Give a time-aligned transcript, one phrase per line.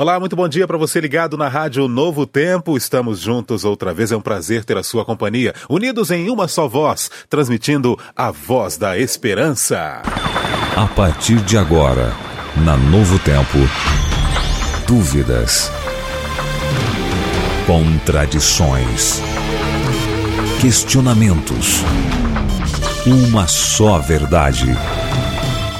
[0.00, 2.76] Olá, muito bom dia para você ligado na Rádio Novo Tempo.
[2.76, 4.12] Estamos juntos outra vez.
[4.12, 8.76] É um prazer ter a sua companhia, unidos em uma só voz, transmitindo a voz
[8.76, 10.00] da esperança.
[10.76, 12.12] A partir de agora,
[12.64, 13.58] na Novo Tempo,
[14.86, 15.68] dúvidas,
[17.66, 19.20] contradições,
[20.60, 21.82] questionamentos.
[23.04, 24.68] Uma só verdade.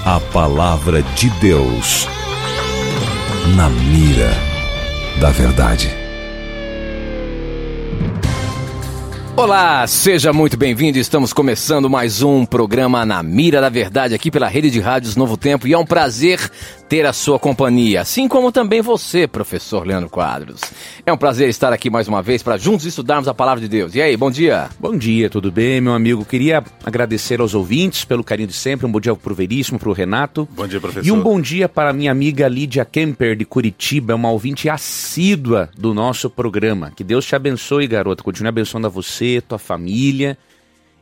[0.05, 2.18] A palavra de Deus
[3.57, 4.31] na mira
[5.21, 5.98] da verdade.
[9.39, 10.99] Olá, seja muito bem-vindo.
[10.99, 15.37] Estamos começando mais um programa Na Mira da Verdade aqui pela Rede de Rádios Novo
[15.37, 16.51] Tempo e é um prazer
[16.89, 20.61] ter a sua companhia, assim como também você, professor Leandro Quadros.
[21.07, 23.95] É um prazer estar aqui mais uma vez para juntos estudarmos a palavra de Deus.
[23.95, 24.71] E aí, bom dia.
[24.81, 26.25] Bom dia, tudo bem, meu amigo?
[26.25, 28.87] Queria agradecer aos ouvintes pelo carinho de sempre.
[28.87, 30.49] Um bom dia pro Veríssimo, pro Renato.
[30.51, 31.07] Bom dia, professor.
[31.07, 35.69] E um bom dia para minha amiga Lídia Kemper de Curitiba, é uma ouvinte assídua
[35.77, 36.91] do nosso programa.
[36.97, 38.23] Que Deus te abençoe, garota.
[38.23, 40.37] Continue abençoando a você, tua família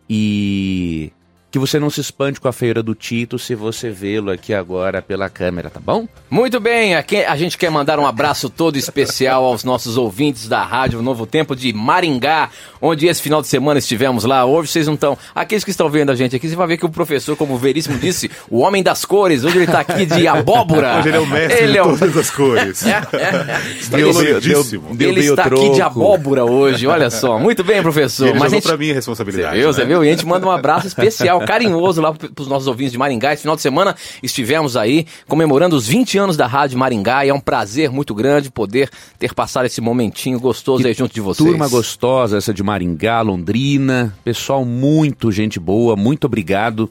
[0.09, 1.11] e
[1.57, 5.01] que você não se espante com a feira do Tito se você vê-lo aqui agora
[5.01, 6.07] pela câmera, tá bom?
[6.29, 10.63] Muito bem, aqui a gente quer mandar um abraço todo especial aos nossos ouvintes da
[10.63, 14.45] Rádio Novo Tempo de Maringá, onde esse final de semana estivemos lá.
[14.45, 15.17] Hoje vocês não estão.
[15.35, 17.59] Aqueles que estão vendo a gente aqui, você vai ver que o professor, como o
[17.59, 20.99] Veríssimo disse, o homem das cores, hoje ele está aqui de abóbora.
[20.99, 22.85] Hoje ele é o mestre Ele de é o- todas as cores.
[23.81, 24.95] Está Deu- coloridíssimo.
[24.95, 25.75] deu- ele está aqui troco.
[25.75, 27.39] de abóbora hoje, olha só.
[27.39, 28.27] Muito bem, professor.
[28.29, 28.63] Ele Mas jogou gente...
[28.69, 29.57] pra mim a Você responsabilidade.
[29.57, 29.87] viu, você né?
[29.87, 30.05] viu?
[30.05, 33.33] E a gente manda um abraço especial, carinhoso lá para os nossos ouvintes de Maringá.
[33.33, 37.35] Esse final de semana estivemos aí comemorando os 20 anos da Rádio Maringá e é
[37.35, 41.49] um prazer muito grande poder ter passado esse momentinho gostoso aí junto de vocês.
[41.49, 44.15] Turma gostosa, essa de Maringá, Londrina.
[44.25, 46.91] Pessoal, muito gente boa, muito obrigado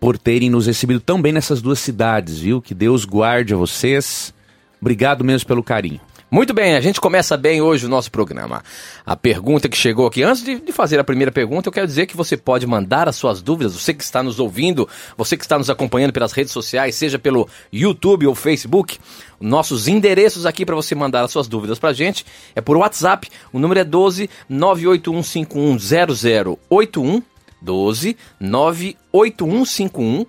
[0.00, 2.60] por terem nos recebido tão bem nessas duas cidades, viu?
[2.60, 4.34] Que Deus guarde a vocês.
[4.80, 6.00] Obrigado mesmo pelo carinho.
[6.32, 8.64] Muito bem, a gente começa bem hoje o nosso programa.
[9.04, 12.06] A pergunta que chegou aqui, antes de, de fazer a primeira pergunta, eu quero dizer
[12.06, 15.58] que você pode mandar as suas dúvidas, você que está nos ouvindo, você que está
[15.58, 18.98] nos acompanhando pelas redes sociais, seja pelo YouTube ou Facebook,
[19.38, 22.24] nossos endereços aqui para você mandar as suas dúvidas para a gente
[22.56, 27.22] é por WhatsApp, o número é 12 981510081,
[27.60, 30.24] 12 98151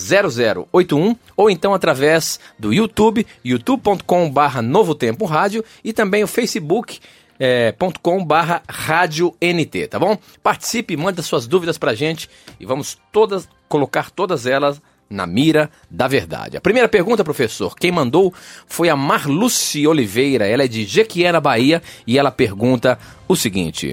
[0.00, 7.00] 0081 ou então através do YouTube, youtube.com/barra Novo Tempo Rádio e também o Facebook
[7.40, 10.18] é, .com barra Rádio NT, tá bom?
[10.42, 12.28] Participe, manda suas dúvidas pra gente
[12.60, 16.56] e vamos todas colocar todas elas na mira da verdade.
[16.56, 18.32] A primeira pergunta, professor, quem mandou
[18.66, 23.92] foi a Marluce Oliveira, ela é de Jequié, Bahia, e ela pergunta o seguinte: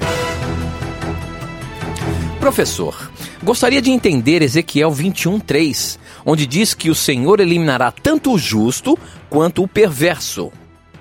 [2.39, 3.11] Professor,
[3.43, 8.97] gostaria de entender Ezequiel 21:3, onde diz que o Senhor eliminará tanto o justo
[9.29, 10.51] quanto o perverso.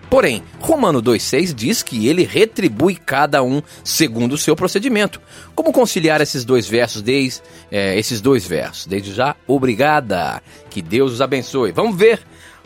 [0.08, 5.20] Porém, Romano 2,6 diz que ele retribui cada um segundo o seu procedimento.
[5.54, 8.86] Como conciliar esses dois versos, desde, eh, esses dois versos?
[8.86, 10.42] Desde já, obrigada.
[10.70, 11.72] Que Deus os abençoe.
[11.72, 12.20] Vamos ver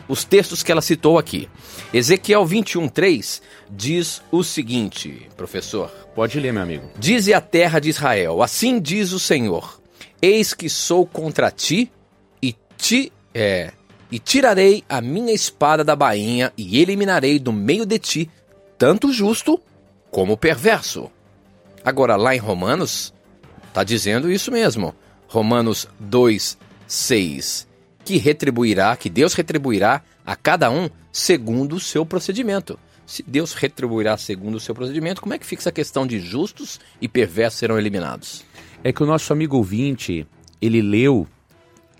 [0.07, 1.49] os textos que ela citou aqui.
[1.93, 6.00] Ezequiel 21,3 diz o seguinte, professor.
[6.13, 6.89] Pode ler, meu amigo.
[6.97, 9.81] Dize a terra de Israel: Assim diz o Senhor:
[10.21, 11.91] Eis que sou contra ti
[12.41, 12.55] e
[13.33, 13.71] é,
[14.11, 18.29] e tirarei a minha espada da bainha e eliminarei do meio de ti
[18.77, 19.59] tanto o justo
[20.09, 21.09] como o perverso.
[21.85, 23.13] Agora lá em Romanos
[23.67, 24.93] está dizendo isso mesmo.
[25.27, 26.57] Romanos 2,
[26.87, 27.67] 6.
[28.03, 32.77] Que retribuirá, que Deus retribuirá a cada um segundo o seu procedimento.
[33.11, 36.79] Se Deus retribuirá segundo o seu procedimento, como é que fica essa questão de justos
[37.01, 38.45] e perversos serão eliminados?
[38.85, 40.25] É que o nosso amigo ouvinte,
[40.61, 41.27] ele leu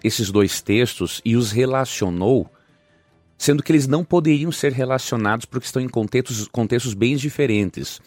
[0.01, 2.49] esses dois textos e os relacionou,
[3.37, 7.99] sendo que eles não poderiam ser relacionados porque estão em contextos, contextos bem diferentes.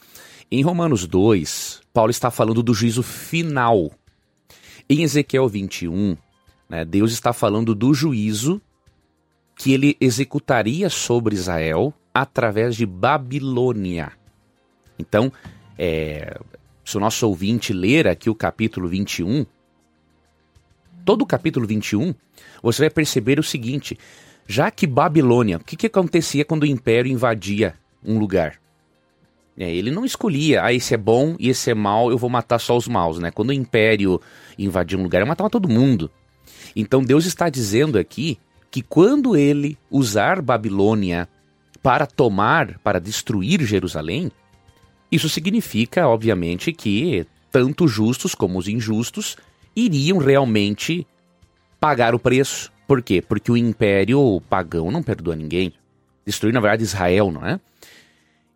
[0.50, 3.92] Em Romanos 2, Paulo está falando do juízo final.
[4.88, 6.16] Em Ezequiel 21,
[6.70, 8.62] né, Deus está falando do juízo
[9.54, 14.12] que ele executaria sobre Israel através de Babilônia.
[14.96, 15.32] Então,
[15.76, 16.38] é,
[16.84, 19.44] se o nosso ouvinte ler aqui o capítulo 21,
[21.04, 22.14] todo o capítulo 21,
[22.62, 23.98] você vai perceber o seguinte:
[24.46, 27.74] já que Babilônia, o que, que acontecia quando o império invadia
[28.04, 28.60] um lugar?
[29.56, 32.58] É, ele não escolhia, ah, esse é bom e esse é mal, eu vou matar
[32.58, 33.30] só os maus, né?
[33.30, 34.20] Quando o império
[34.58, 36.10] invadia um lugar, matava todo mundo.
[36.74, 38.36] Então Deus está dizendo aqui
[38.68, 41.28] que quando ele usar Babilônia
[41.84, 44.32] para tomar, para destruir Jerusalém,
[45.12, 49.36] isso significa, obviamente, que tanto os justos como os injustos
[49.76, 51.06] iriam realmente
[51.78, 52.72] pagar o preço.
[52.88, 53.20] Por quê?
[53.20, 55.74] Porque o império pagão não perdoa ninguém.
[56.24, 57.60] destruir, na verdade, Israel, não é?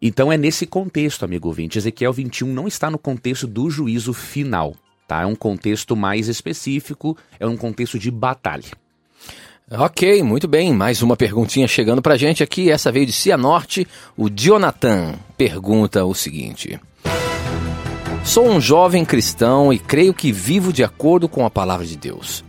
[0.00, 1.76] Então é nesse contexto, amigo ouvinte.
[1.76, 4.74] Ezequiel 21 não está no contexto do juízo final,
[5.06, 5.20] tá?
[5.20, 8.70] É um contexto mais específico, é um contexto de batalha.
[9.70, 10.72] Ok, muito bem.
[10.72, 12.70] Mais uma perguntinha chegando pra gente aqui.
[12.70, 13.86] Essa veio de Cianorte.
[14.16, 16.80] O Jonathan pergunta o seguinte:
[18.24, 22.42] Sou um jovem cristão e creio que vivo de acordo com a palavra de Deus.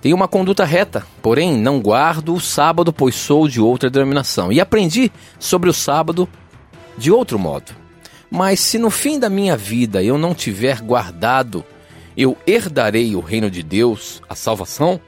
[0.00, 4.50] Tenho uma conduta reta, porém não guardo o sábado, pois sou de outra denominação.
[4.50, 6.26] E aprendi sobre o sábado
[6.96, 7.72] de outro modo.
[8.30, 11.62] Mas se no fim da minha vida eu não tiver guardado,
[12.16, 14.98] eu herdarei o reino de Deus, a salvação?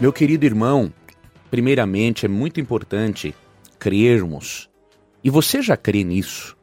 [0.00, 0.92] Meu querido irmão,
[1.52, 3.32] primeiramente é muito importante
[3.78, 4.68] crermos,
[5.22, 6.56] e você já crê nisso,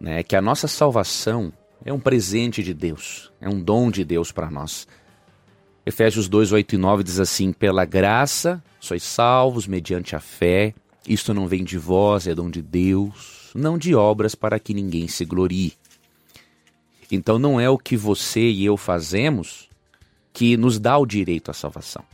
[0.00, 1.52] né, que a nossa salvação
[1.84, 4.88] é um presente de Deus, é um dom de Deus para nós.
[5.86, 10.74] Efésios 2, 8 e 9 diz assim: Pela graça sois salvos mediante a fé,
[11.08, 15.06] isto não vem de vós, é dom de Deus, não de obras para que ninguém
[15.06, 15.74] se glorie.
[17.10, 19.68] Então não é o que você e eu fazemos
[20.32, 22.04] que nos dá o direito à salvação.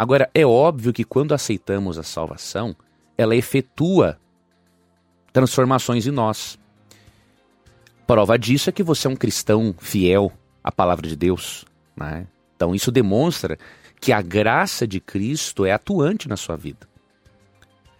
[0.00, 2.74] Agora, é óbvio que quando aceitamos a salvação,
[3.18, 4.18] ela efetua
[5.30, 6.58] transformações em nós.
[8.06, 10.32] Prova disso é que você é um cristão fiel
[10.64, 11.66] à palavra de Deus.
[11.94, 12.26] Né?
[12.56, 13.58] Então, isso demonstra
[14.00, 16.88] que a graça de Cristo é atuante na sua vida.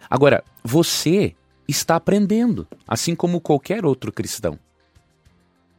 [0.09, 1.35] Agora, você
[1.67, 4.57] está aprendendo, assim como qualquer outro cristão.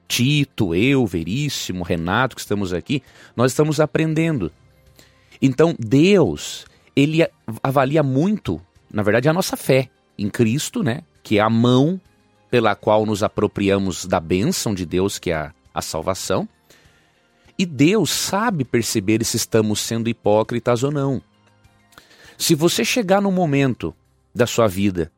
[0.07, 3.03] Tito, eu, Veríssimo, Renato, que estamos aqui,
[3.35, 4.53] nós estamos aprendendo.
[5.43, 7.27] Então, Deus, ele
[7.63, 11.03] avalia muito, na verdade, a nossa fé em Cristo, né?
[11.21, 12.01] Que é a mão
[12.49, 16.49] pela qual nos apropriamos da bênção de Deus, que é a, a salvação.
[17.59, 21.21] E Deus sabe perceber se estamos sendo hipócritas ou não.
[22.39, 23.95] Se você chegar no momento
[24.35, 25.11] da sua vida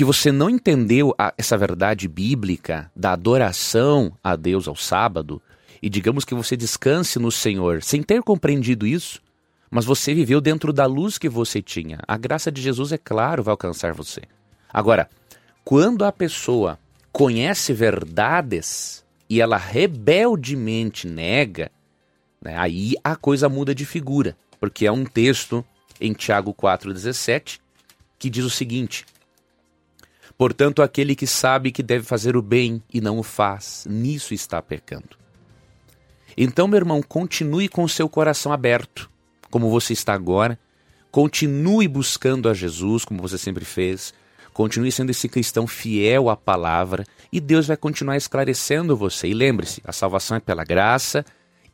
[0.00, 5.42] que você não entendeu a, essa verdade bíblica da adoração a Deus ao sábado,
[5.82, 9.20] e digamos que você descanse no Senhor sem ter compreendido isso,
[9.70, 12.00] mas você viveu dentro da luz que você tinha.
[12.06, 14.22] A graça de Jesus, é claro, vai alcançar você.
[14.72, 15.08] Agora,
[15.64, 16.78] quando a pessoa
[17.12, 21.70] conhece verdades e ela rebeldemente nega,
[22.40, 25.64] né, aí a coisa muda de figura, porque é um texto
[26.00, 27.60] em Tiago 4,17
[28.18, 29.06] que diz o seguinte:
[30.36, 34.60] Portanto, aquele que sabe que deve fazer o bem e não o faz, nisso está
[34.60, 35.19] pecando.
[36.36, 39.10] Então, meu irmão, continue com o seu coração aberto,
[39.50, 40.58] como você está agora.
[41.10, 44.14] Continue buscando a Jesus, como você sempre fez.
[44.52, 49.28] Continue sendo esse cristão fiel à palavra e Deus vai continuar esclarecendo você.
[49.28, 51.24] E lembre-se, a salvação é pela graça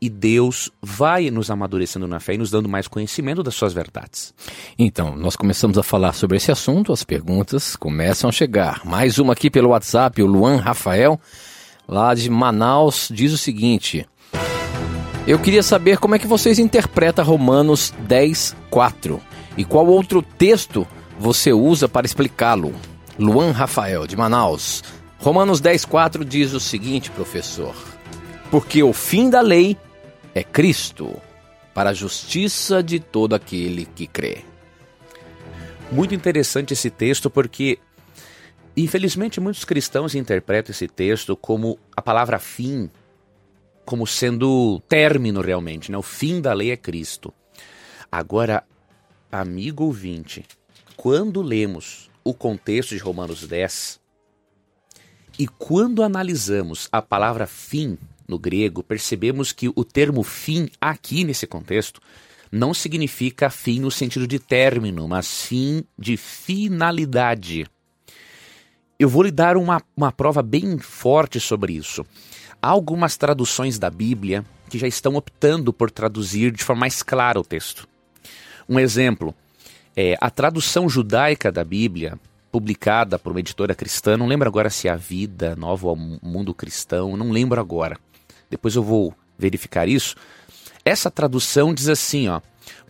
[0.00, 4.34] e Deus vai nos amadurecendo na fé e nos dando mais conhecimento das suas verdades.
[4.78, 8.84] Então, nós começamos a falar sobre esse assunto, as perguntas começam a chegar.
[8.84, 11.18] Mais uma aqui pelo WhatsApp, o Luan Rafael,
[11.88, 14.06] lá de Manaus, diz o seguinte:
[15.26, 19.20] Eu queria saber como é que vocês interpretam Romanos 10, 4
[19.56, 20.86] e qual outro texto
[21.18, 22.72] você usa para explicá-lo.
[23.18, 24.84] Luan Rafael, de Manaus.
[25.18, 27.74] Romanos 10, 4 diz o seguinte, professor:
[28.52, 29.76] Porque o fim da lei
[30.32, 31.20] é Cristo,
[31.74, 34.44] para a justiça de todo aquele que crê.
[35.90, 37.80] Muito interessante esse texto porque,
[38.76, 42.88] infelizmente, muitos cristãos interpretam esse texto como a palavra fim,
[43.86, 45.96] como sendo término realmente, né?
[45.96, 47.32] O fim da lei é Cristo.
[48.10, 48.64] Agora,
[49.30, 50.44] amigo ouvinte,
[50.96, 54.00] quando lemos o contexto de Romanos 10
[55.38, 61.46] e quando analisamos a palavra fim no grego, percebemos que o termo fim aqui nesse
[61.46, 62.00] contexto
[62.50, 67.66] não significa fim no sentido de término, mas fim de finalidade.
[68.98, 72.04] Eu vou lhe dar uma, uma prova bem forte sobre isso.
[72.66, 77.38] Há algumas traduções da Bíblia que já estão optando por traduzir de forma mais clara
[77.38, 77.86] o texto.
[78.68, 79.32] Um exemplo,
[79.94, 82.18] é, a tradução judaica da Bíblia,
[82.50, 87.16] publicada por uma editora cristã, não lembro agora se é a Vida Nova Mundo Cristão,
[87.16, 87.96] não lembro agora
[88.50, 90.16] depois eu vou verificar isso.
[90.84, 92.40] Essa tradução diz assim, ó,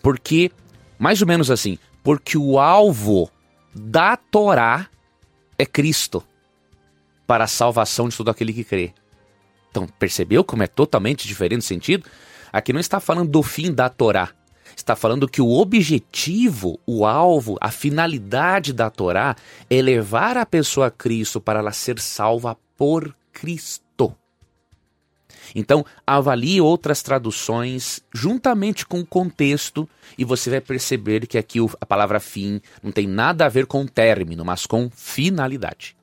[0.03, 0.51] porque,
[0.99, 3.31] mais ou menos assim, porque o alvo
[3.75, 4.89] da Torá
[5.59, 6.25] é Cristo
[7.27, 8.95] para a salvação de todo aquele que crê.
[9.77, 12.09] Então, percebeu como é totalmente diferente o sentido?
[12.51, 14.31] Aqui não está falando do fim da Torá.
[14.75, 19.37] Está falando que o objetivo, o alvo, a finalidade da Torá
[19.69, 24.17] é levar a pessoa a Cristo para ela ser salva por Cristo.
[25.55, 31.85] Então, avalie outras traduções juntamente com o contexto e você vai perceber que aqui a
[31.85, 35.95] palavra fim não tem nada a ver com término, mas com finalidade.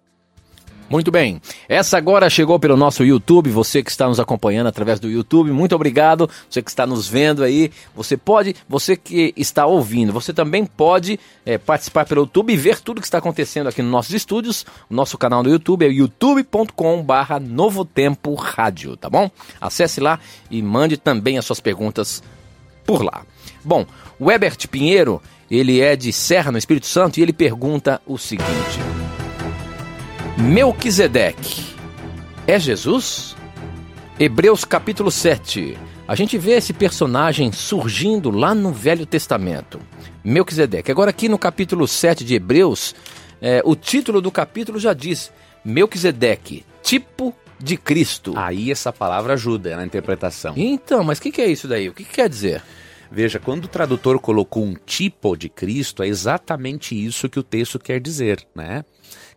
[0.89, 1.41] Muito bem.
[1.67, 3.49] Essa agora chegou pelo nosso YouTube.
[3.49, 6.29] Você que está nos acompanhando através do YouTube, muito obrigado.
[6.49, 11.19] Você que está nos vendo aí, você pode, você que está ouvindo, você também pode
[11.45, 14.65] é, participar pelo YouTube e ver tudo que está acontecendo aqui nos nossos estúdios.
[14.89, 19.31] O nosso canal no YouTube é youtube.com/barra Novo Tempo Rádio, tá bom?
[19.59, 20.19] Acesse lá
[20.51, 22.21] e mande também as suas perguntas
[22.85, 23.25] por lá.
[23.63, 23.85] Bom,
[24.19, 29.02] o Ebert Pinheiro, ele é de Serra, no Espírito Santo, e ele pergunta o seguinte.
[30.43, 31.63] Melquisedeque
[32.45, 33.33] é Jesus?
[34.19, 35.77] Hebreus capítulo 7.
[36.05, 39.79] A gente vê esse personagem surgindo lá no Velho Testamento.
[40.21, 40.91] Melquisedeque.
[40.91, 42.93] Agora, aqui no capítulo 7 de Hebreus,
[43.41, 45.31] é, o título do capítulo já diz:
[45.63, 48.33] Melquisedeque, tipo de Cristo.
[48.35, 50.55] Aí essa palavra ajuda na interpretação.
[50.57, 51.87] Então, mas o que, que, é isso daí?
[51.87, 52.61] O que, que quer dizer?
[53.09, 57.79] Veja, quando o tradutor colocou um tipo de Cristo, é exatamente isso que o texto
[57.79, 58.83] quer dizer, né?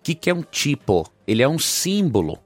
[0.07, 1.11] Que, que é um tipo?
[1.27, 2.39] Ele é um símbolo,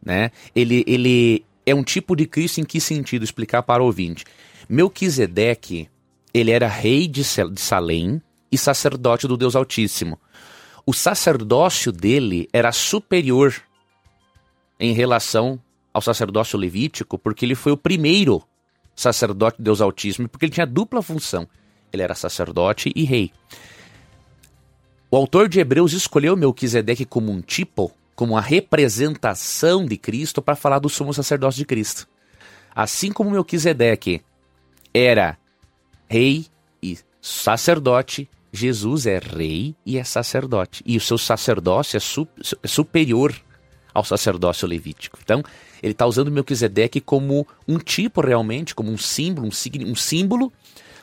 [0.00, 0.30] né?
[0.54, 3.24] Ele, ele é um tipo de Cristo em que sentido?
[3.24, 4.24] Explicar para o ouvinte.
[4.68, 5.88] Melquisedeque,
[6.32, 10.20] ele era rei de Salém e sacerdote do Deus Altíssimo.
[10.86, 13.60] O sacerdócio dele era superior
[14.78, 15.60] em relação
[15.92, 18.40] ao sacerdócio levítico, porque ele foi o primeiro
[18.94, 21.48] sacerdote do Deus Altíssimo, porque ele tinha dupla função.
[21.92, 23.32] Ele era sacerdote e rei.
[25.12, 30.54] O autor de Hebreus escolheu Melquisedeque como um tipo, como a representação de Cristo para
[30.54, 32.06] falar do sumo sacerdócio de Cristo.
[32.72, 34.22] Assim como Melquisedeque
[34.94, 35.36] era
[36.08, 36.46] rei
[36.80, 40.80] e sacerdote, Jesus é rei e é sacerdote.
[40.86, 42.28] E o seu sacerdócio é, su
[42.62, 43.34] é superior
[43.92, 45.18] ao sacerdócio levítico.
[45.20, 45.42] Então,
[45.82, 50.52] ele está usando Melquisedeque como um tipo realmente, como um símbolo, um, um símbolo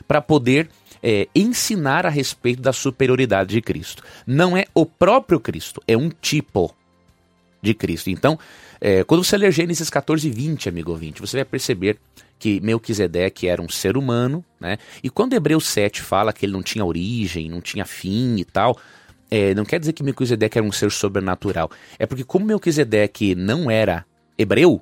[0.06, 0.70] para poder
[1.02, 4.02] é, ensinar a respeito da superioridade de Cristo.
[4.26, 6.74] Não é o próprio Cristo, é um tipo
[7.62, 8.10] de Cristo.
[8.10, 8.38] Então,
[8.80, 11.98] é, quando você ler Gênesis 14, 20, amigo ouvinte, você vai perceber
[12.38, 14.78] que Melquisedeque era um ser humano, né?
[15.02, 18.78] E quando Hebreus 7 fala que ele não tinha origem, não tinha fim e tal,
[19.30, 21.70] é, não quer dizer que Melquisedeque era um ser sobrenatural.
[21.98, 24.04] É porque como Melquisedeque não era
[24.38, 24.80] hebreu,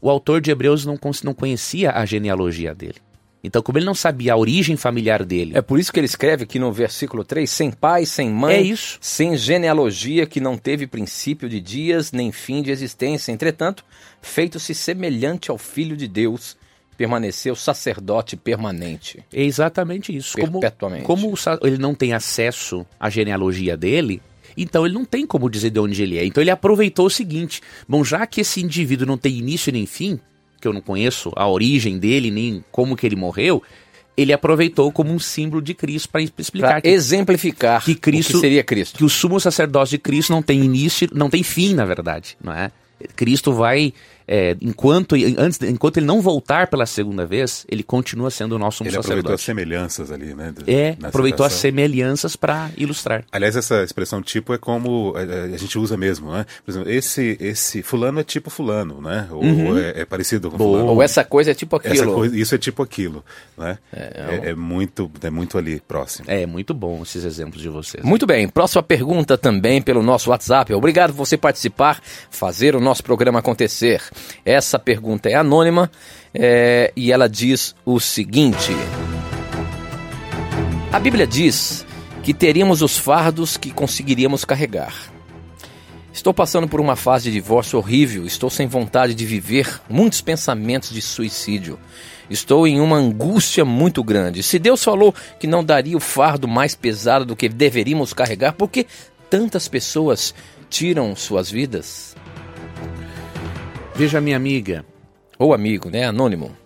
[0.00, 2.96] o autor de Hebreus não, não conhecia a genealogia dele.
[3.44, 5.52] Então, como ele não sabia a origem familiar dele.
[5.54, 8.62] É por isso que ele escreve aqui no versículo 3: sem pai, sem mãe, é
[8.62, 8.96] isso.
[9.02, 13.30] sem genealogia, que não teve princípio de dias, nem fim de existência.
[13.30, 13.84] Entretanto,
[14.22, 16.56] feito-se semelhante ao Filho de Deus,
[16.96, 19.22] permaneceu sacerdote permanente.
[19.30, 20.36] É exatamente isso.
[20.36, 21.04] Perpetuamente.
[21.04, 24.22] Como, como ele não tem acesso à genealogia dele,
[24.56, 26.24] então ele não tem como dizer de onde ele é.
[26.24, 30.18] Então ele aproveitou o seguinte: bom, já que esse indivíduo não tem início nem fim,
[30.64, 33.62] que eu não conheço a origem dele, nem como que ele morreu,
[34.16, 38.40] ele aproveitou como um símbolo de Cristo para explicar pra que, exemplificar que Cristo que
[38.40, 38.96] seria Cristo.
[38.96, 42.54] Que o sumo sacerdócio de Cristo não tem início, não tem fim, na verdade, não
[42.54, 42.70] é?
[43.14, 43.92] Cristo vai
[44.26, 48.82] é, enquanto, antes, enquanto ele não voltar pela segunda vez, ele continua sendo o nosso
[48.82, 49.06] ele sacerdote.
[49.06, 50.54] Ele aproveitou as semelhanças ali, né?
[50.66, 51.46] É, aproveitou citação.
[51.46, 53.24] as semelhanças para ilustrar.
[53.30, 56.46] Aliás, essa expressão tipo é como a, é, é, a, gente usa mesmo, né?
[56.64, 59.28] Por exemplo, esse, esse fulano é tipo fulano, né?
[59.30, 59.78] Ou, uhum.
[59.78, 60.78] é, é, parecido com Boa.
[60.78, 60.92] fulano.
[60.92, 62.14] Ou essa coisa é tipo aquilo.
[62.14, 63.22] Coisa, isso é tipo aquilo,
[63.58, 63.78] né?
[63.92, 66.24] É, é, é, muito, é muito ali próximo.
[66.28, 68.02] É, muito bom esses exemplos de vocês.
[68.02, 68.48] Muito bem.
[68.48, 70.72] Próxima pergunta também pelo nosso WhatsApp.
[70.72, 72.00] Obrigado por você participar,
[72.30, 74.00] fazer o nosso programa acontecer.
[74.44, 75.90] Essa pergunta é anônima
[76.32, 78.72] é, e ela diz o seguinte:
[80.92, 81.86] A Bíblia diz
[82.22, 85.14] que teríamos os fardos que conseguiríamos carregar.
[86.14, 90.90] Estou passando por uma fase de divórcio horrível, estou sem vontade de viver, muitos pensamentos
[90.90, 91.76] de suicídio.
[92.30, 94.40] Estou em uma angústia muito grande.
[94.42, 98.70] Se Deus falou que não daria o fardo mais pesado do que deveríamos carregar, por
[98.70, 98.86] que
[99.28, 100.32] tantas pessoas
[100.70, 102.14] tiram suas vidas?
[103.96, 104.84] Veja, minha amiga.
[105.38, 106.04] Ou amigo, né?
[106.04, 106.56] Anônimo.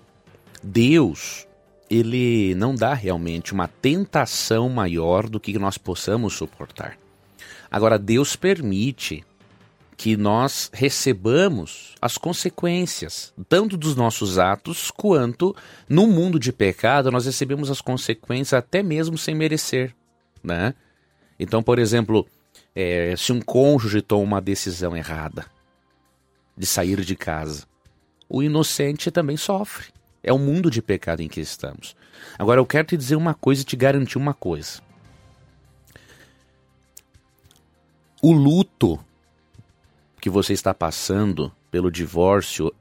[0.62, 1.46] Deus,
[1.90, 6.98] ele não dá realmente uma tentação maior do que nós possamos suportar.
[7.70, 9.22] Agora, Deus permite
[9.94, 15.54] que nós recebamos as consequências, tanto dos nossos atos, quanto
[15.86, 19.94] no mundo de pecado, nós recebemos as consequências até mesmo sem merecer.
[20.42, 20.72] Né?
[21.38, 22.26] Então, por exemplo,
[22.74, 25.44] é, se um cônjuge toma uma decisão errada,
[26.58, 27.64] de sair de casa.
[28.28, 29.86] O inocente também sofre.
[30.22, 31.96] É o mundo de pecado em que estamos.
[32.36, 34.82] Agora eu quero te dizer uma coisa e te garantir uma coisa.
[38.20, 38.98] O luto
[40.20, 42.74] que você está passando pelo divórcio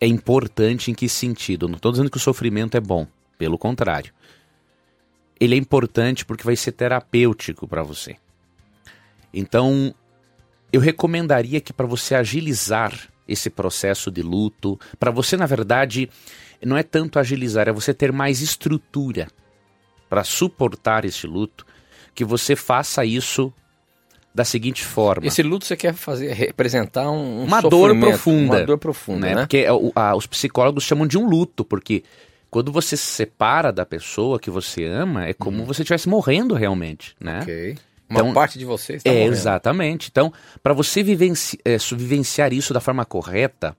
[0.00, 1.66] é importante em que sentido?
[1.66, 4.14] Não estou dizendo que o sofrimento é bom, pelo contrário.
[5.38, 8.16] Ele é importante porque vai ser terapêutico para você.
[9.32, 9.92] Então,
[10.72, 16.08] eu recomendaria que para você agilizar esse processo de luto, para você, na verdade,
[16.62, 19.28] não é tanto agilizar, é você ter mais estrutura
[20.08, 21.66] para suportar esse luto,
[22.14, 23.52] que você faça isso
[24.34, 25.26] da seguinte forma.
[25.26, 29.34] Esse luto você quer fazer representar um, um uma dor profunda, uma dor profunda, né?
[29.34, 29.40] né?
[29.42, 32.02] Porque a, os psicólogos chamam de um luto, porque
[32.50, 35.64] quando você se separa da pessoa que você ama, é como uhum.
[35.64, 37.40] você estivesse morrendo realmente, né?
[37.42, 37.76] Ok.
[38.08, 39.32] Uma então, parte de você está é, morrendo.
[39.32, 40.08] Exatamente.
[40.10, 40.32] Então,
[40.62, 43.76] para você vivenci é, vivenciar isso da forma correta,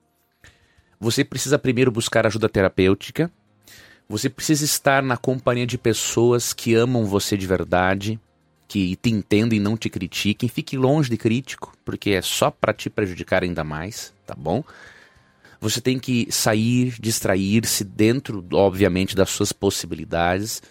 [0.99, 3.31] você precisa primeiro buscar ajuda terapêutica,
[4.07, 8.19] você precisa estar na companhia de pessoas que amam você de verdade,
[8.67, 10.49] que te entendem e não te critiquem.
[10.49, 14.63] Fique longe de crítico, porque é só para te prejudicar ainda mais, tá bom?
[15.59, 20.61] Você tem que sair, distrair-se dentro, obviamente, das suas possibilidades.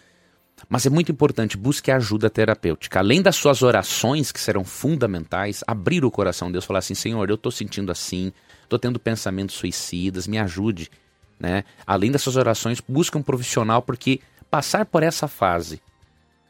[0.68, 2.99] Mas é muito importante, busque ajuda terapêutica.
[2.99, 7.28] Além das suas orações, que serão fundamentais, abrir o coração a Deus, falar assim: Senhor,
[7.28, 10.90] eu estou sentindo assim, estou tendo pensamentos suicidas, me ajude
[11.38, 11.64] né?
[11.87, 15.80] Além dessas orações, busca um profissional porque passar por essa fase,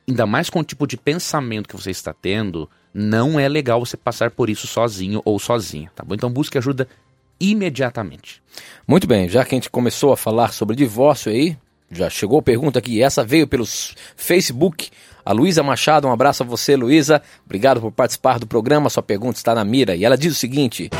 [0.08, 3.96] ainda mais com o tipo de pensamento que você está tendo, não é legal você
[3.96, 6.14] passar por isso sozinho ou sozinha, tá bom?
[6.14, 6.86] Então busque ajuda
[7.40, 8.42] imediatamente.
[8.86, 11.56] Muito bem, já que a gente começou a falar sobre divórcio aí,
[11.94, 14.90] já chegou a pergunta aqui, essa veio pelos Facebook.
[15.24, 17.22] A Luísa Machado, um abraço a você, Luísa.
[17.46, 18.90] Obrigado por participar do programa.
[18.90, 19.96] Sua pergunta está na mira.
[19.96, 20.90] E ela diz o seguinte: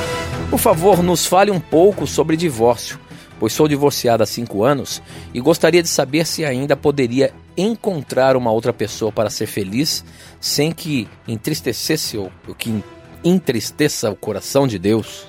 [0.48, 2.98] Por favor, nos fale um pouco sobre divórcio
[3.38, 8.50] pois sou divorciada há cinco anos e gostaria de saber se ainda poderia encontrar uma
[8.50, 10.04] outra pessoa para ser feliz
[10.40, 12.82] sem que entristecesse o que
[13.22, 15.26] entristeça o coração de Deus.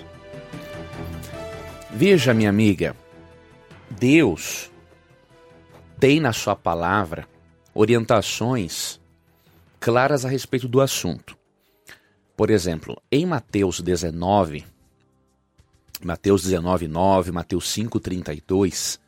[1.91, 2.95] Veja, minha amiga,
[3.89, 4.71] Deus
[6.05, 7.27] tem na sua palavra
[7.73, 9.01] orientações
[9.79, 11.35] claras a respeito do assunto.
[12.37, 14.63] Por exemplo, em Mateus 19,
[16.03, 18.99] Mateus 19, 9, Mateus 5, 32,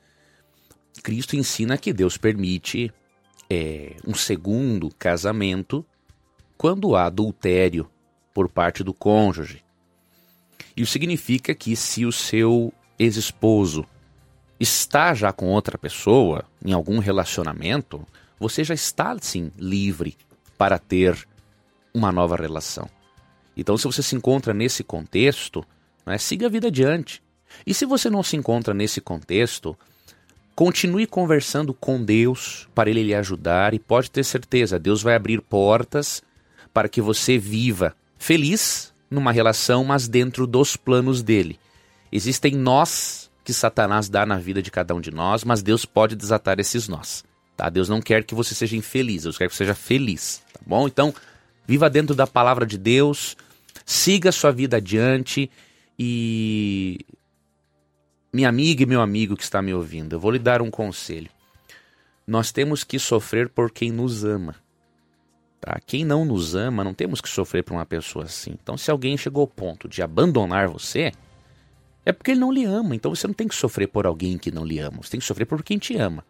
[1.04, 2.92] Cristo ensina que Deus permite
[3.48, 5.86] é, um segundo casamento
[6.58, 7.88] quando há adultério
[8.34, 9.64] por parte do cônjuge.
[10.76, 13.86] Isso significa que se o seu ex-esposo
[14.60, 18.06] está já com outra pessoa, em algum relacionamento,
[18.40, 20.16] você já está, sim, livre
[20.58, 21.28] para ter
[21.94, 22.90] uma nova relação.
[23.56, 25.66] Então, se você se encontra nesse contexto,
[26.08, 26.18] né?
[26.18, 27.22] Siga a vida adiante.
[27.66, 29.78] E se você não se encontra nesse contexto,
[30.56, 35.42] continue conversando com Deus para Ele lhe ajudar e pode ter certeza, Deus vai abrir
[35.42, 36.24] portas
[36.74, 41.60] para que você viva feliz numa relação, mas dentro dos planos dele.
[42.10, 46.18] Existem nós que Satanás dá na vida de cada um de nós, mas Deus pode
[46.18, 47.24] desatar esses nós.
[47.56, 47.70] Tá?
[47.70, 50.86] Deus não quer que você seja infeliz, Deus quer que você seja feliz, tá bom?
[50.86, 51.16] Então,
[51.66, 53.38] viva dentro da palavra de Deus,
[53.86, 55.50] siga a sua vida adiante
[55.98, 57.00] e
[58.34, 61.30] minha amiga e meu amigo que está me ouvindo, eu vou lhe dar um conselho.
[62.28, 64.56] Nós temos que sofrer por quem nos ama.
[65.62, 65.80] Tá?
[65.88, 68.58] Quem não nos ama, não temos que sofrer por uma pessoa assim.
[68.62, 71.14] Então, se alguém chegou ao ponto de abandonar você,
[72.08, 72.96] é porque ele não lhe ama.
[72.96, 75.00] Então, você não tem que sofrer por alguém que não lhe ama.
[75.02, 76.24] Você tem que sofrer por quem te ama.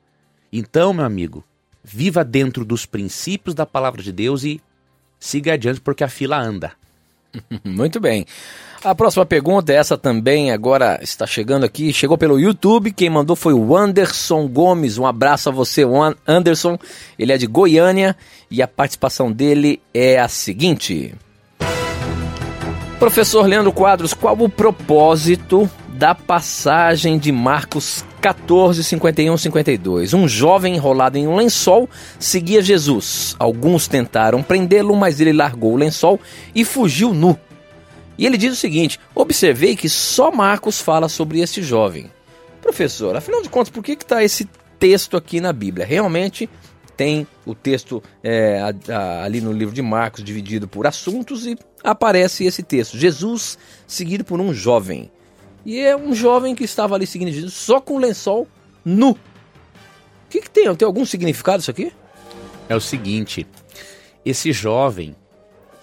[0.52, 1.44] Então, meu amigo,
[1.84, 4.60] viva dentro dos princípios da palavra de Deus e
[5.20, 6.72] siga adiante porque a fila anda.
[7.64, 8.26] Muito bem.
[8.84, 13.54] A próxima pergunta, essa também agora está chegando aqui, chegou pelo YouTube, quem mandou foi
[13.54, 15.84] o Anderson Gomes, um abraço a você,
[16.26, 16.80] Anderson,
[17.20, 18.16] ele é de Goiânia
[18.50, 21.14] e a participação dele é a seguinte.
[23.00, 30.14] Professor Leandro Quadros, qual o propósito da passagem de Marcos 14, 51, 52.
[30.16, 31.88] Um jovem enrolado em um lençol
[32.20, 33.36] seguia Jesus.
[33.38, 36.20] Alguns tentaram prendê-lo, mas ele largou o lençol
[36.56, 37.38] e fugiu nu.
[38.18, 42.12] E ele diz o seguinte: observei que só Marcos fala sobre esse jovem.
[42.64, 45.86] Professor, afinal de contas, por que está esse texto aqui na Bíblia?
[45.86, 46.50] Realmente
[46.98, 51.56] tem o texto é, a, a, ali no livro de Marcos dividido por assuntos e
[51.84, 55.12] aparece esse texto: Jesus seguido por um jovem.
[55.64, 58.48] E é um jovem que estava ali seguindo Jesus só com o lençol
[58.84, 59.12] nu.
[59.12, 59.18] O
[60.30, 60.74] que, que tem?
[60.76, 61.94] Tem algum significado isso aqui?
[62.68, 63.46] É o seguinte:
[64.26, 65.16] esse jovem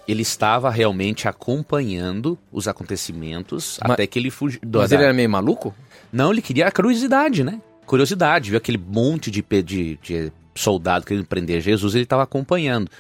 [0.07, 4.61] ele estava realmente acompanhando os acontecimentos mas, até que ele fugiu.
[4.67, 5.75] Mas ele era meio maluco?
[6.13, 7.61] Não, ele queria a curiosidade, né?
[7.87, 12.91] Curiosidade, viu aquele monte de, de, de soldado querendo prender Jesus, ele estava acompanhando.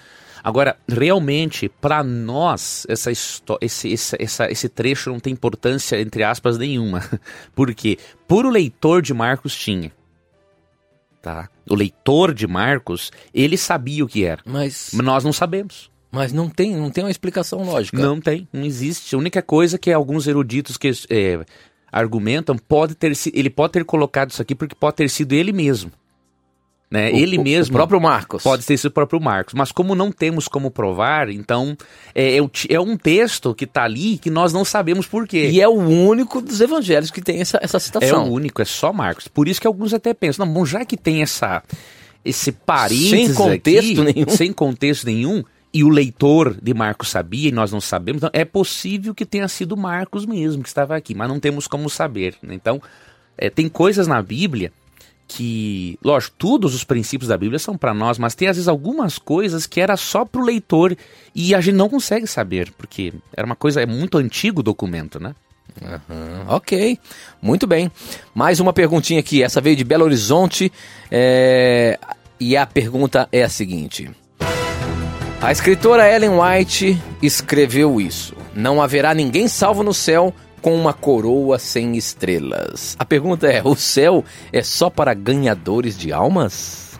[0.42, 3.40] Agora, realmente, para nós, essa esse,
[3.88, 7.02] esse, essa- esse trecho não tem importância, entre aspas, nenhuma.
[7.56, 7.98] Por quê?
[8.28, 9.90] Por o leitor de Marcos tinha.
[11.22, 11.48] Tá?
[11.68, 14.42] O leitor de Marcos, ele sabia o que era.
[14.44, 15.90] Mas, Nós não sabemos.
[16.12, 17.96] mas não, tem, não tem uma explicação lógica.
[17.98, 19.14] Não tem, não existe.
[19.14, 21.42] A única coisa que alguns eruditos que é,
[21.90, 25.90] argumentam pode ter ele pode ter colocado isso aqui porque pode ter sido ele mesmo.
[26.94, 27.10] Né?
[27.10, 27.74] O- ele o- mesmo.
[27.74, 28.42] O próprio Marcos.
[28.44, 29.52] Pode ter sido o próprio Marcos.
[29.52, 31.76] Mas como não temos como provar, então
[32.14, 35.48] é, é é um texto que está ali que nós não sabemos por quê.
[35.50, 38.28] E é o único dos evangelhos que tem essa, essa É citação.
[38.28, 39.26] o único, é só Marcos.
[39.26, 41.62] Por isso que alguns até pensam, não, bom, já que tem essa
[42.24, 44.28] esse parênteses Sem contexto aqui, nenhum.
[44.30, 45.42] sem contexto nenhum,
[45.74, 49.48] e o leitor de Marcos sabia e nós não sabemos, então é possível que tenha
[49.48, 52.36] sido Marcos mesmo que estava aqui, mas não temos como saber.
[52.42, 52.54] né?
[52.54, 52.80] Então,
[53.36, 54.70] é, tem coisas na Bíblia
[55.26, 59.18] que, lógico, todos os princípios da Bíblia são para nós, mas tem às vezes algumas
[59.18, 60.96] coisas que era só para o leitor
[61.34, 65.18] e a gente não consegue saber, porque era uma coisa, é muito antigo o documento,
[65.18, 65.34] né?
[65.82, 66.98] Aham, ok,
[67.42, 67.90] muito bem.
[68.34, 69.42] Mais uma perguntinha aqui.
[69.42, 70.70] Essa veio de Belo Horizonte.
[71.10, 71.98] é,
[72.38, 74.08] E a pergunta é a seguinte:
[75.40, 78.36] A escritora Ellen White escreveu isso.
[78.54, 80.32] Não haverá ninguém salvo no céu
[80.64, 82.96] com uma coroa sem estrelas.
[82.98, 86.98] A pergunta é: o céu é só para ganhadores de almas?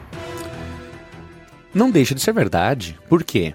[1.73, 3.01] Não deixa de ser verdade.
[3.09, 3.55] Por quê?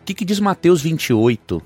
[0.00, 1.60] O que, que diz Mateus 28,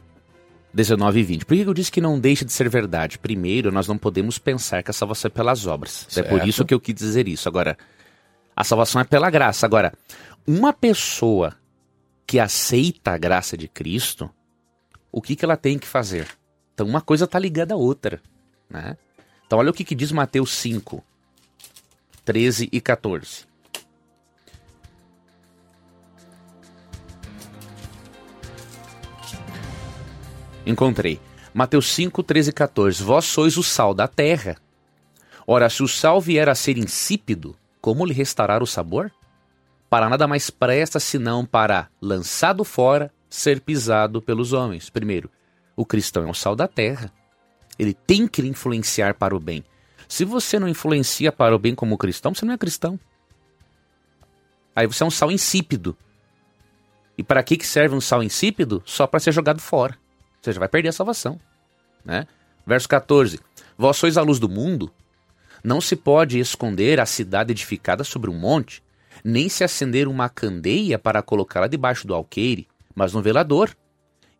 [0.72, 1.44] 19 e 20?
[1.44, 3.18] Por que eu disse que não deixa de ser verdade?
[3.18, 6.06] Primeiro, nós não podemos pensar que a salvação é pelas obras.
[6.16, 6.48] É por Certo.
[6.48, 7.46] isso que eu quis dizer isso.
[7.46, 7.76] Agora,
[8.56, 9.66] a salvação é pela graça.
[9.66, 9.92] Agora,
[10.46, 11.54] uma pessoa
[12.26, 14.30] que aceita a graça de Cristo,
[15.12, 16.26] o que, que ela tem que fazer?
[16.74, 18.20] Então, uma coisa está ligada à outra.
[18.68, 18.96] Né?
[19.46, 21.02] Então, olha o que, que diz Mateus 5,
[22.24, 23.46] 13 e 14.
[30.66, 31.20] Encontrei.
[31.52, 33.02] Mateus 5, 13 e 14.
[33.02, 34.56] Vós sois o sal da terra.
[35.46, 39.12] Ora, se o sal vier a ser insípido, como lhe restará o sabor?
[39.88, 44.88] Para nada mais presta senão para, lançado fora, ser pisado pelos homens.
[44.88, 45.30] Primeiro,
[45.76, 47.12] o cristão é o sal da terra.
[47.78, 49.64] Ele tem que influenciar para o bem.
[50.08, 52.98] Se você não influencia para o bem como cristão, você não é cristão.
[54.76, 55.96] Aí você é um sal insípido.
[57.16, 58.82] E para que que serve um sal insípido?
[58.84, 59.96] Só para ser jogado fora.
[60.40, 61.40] Você já vai perder a salvação.
[62.04, 62.26] Né?
[62.66, 63.40] Verso 14.
[63.78, 64.92] Vós sois a luz do mundo.
[65.62, 68.82] Não se pode esconder a cidade edificada sobre um monte,
[69.24, 73.74] nem se acender uma candeia para colocá-la debaixo do alqueire, mas no velador,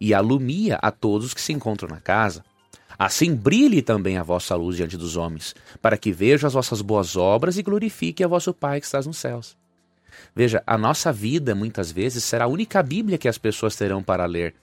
[0.04, 2.44] e alumia a todos que se encontram na casa.
[2.98, 7.16] Assim brilhe também a vossa luz diante dos homens, para que vejam as vossas boas
[7.16, 9.56] obras e glorifique a vosso Pai que estás nos céus.
[10.36, 14.26] Veja, a nossa vida muitas vezes será a única Bíblia que as pessoas terão para
[14.26, 14.54] ler.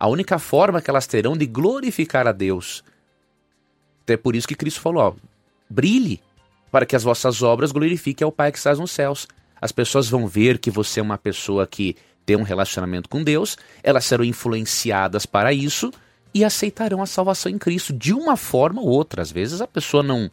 [0.00, 2.82] A única forma que elas terão de glorificar a Deus.
[4.06, 5.14] É por isso que Cristo falou: ó,
[5.68, 6.22] brilhe,
[6.72, 9.28] para que as vossas obras glorifiquem ao Pai que estás nos céus.
[9.60, 13.56] As pessoas vão ver que você é uma pessoa que tem um relacionamento com Deus,
[13.82, 15.92] elas serão influenciadas para isso
[16.32, 19.22] e aceitarão a salvação em Cristo de uma forma ou outra.
[19.22, 20.30] Às vezes a pessoa não,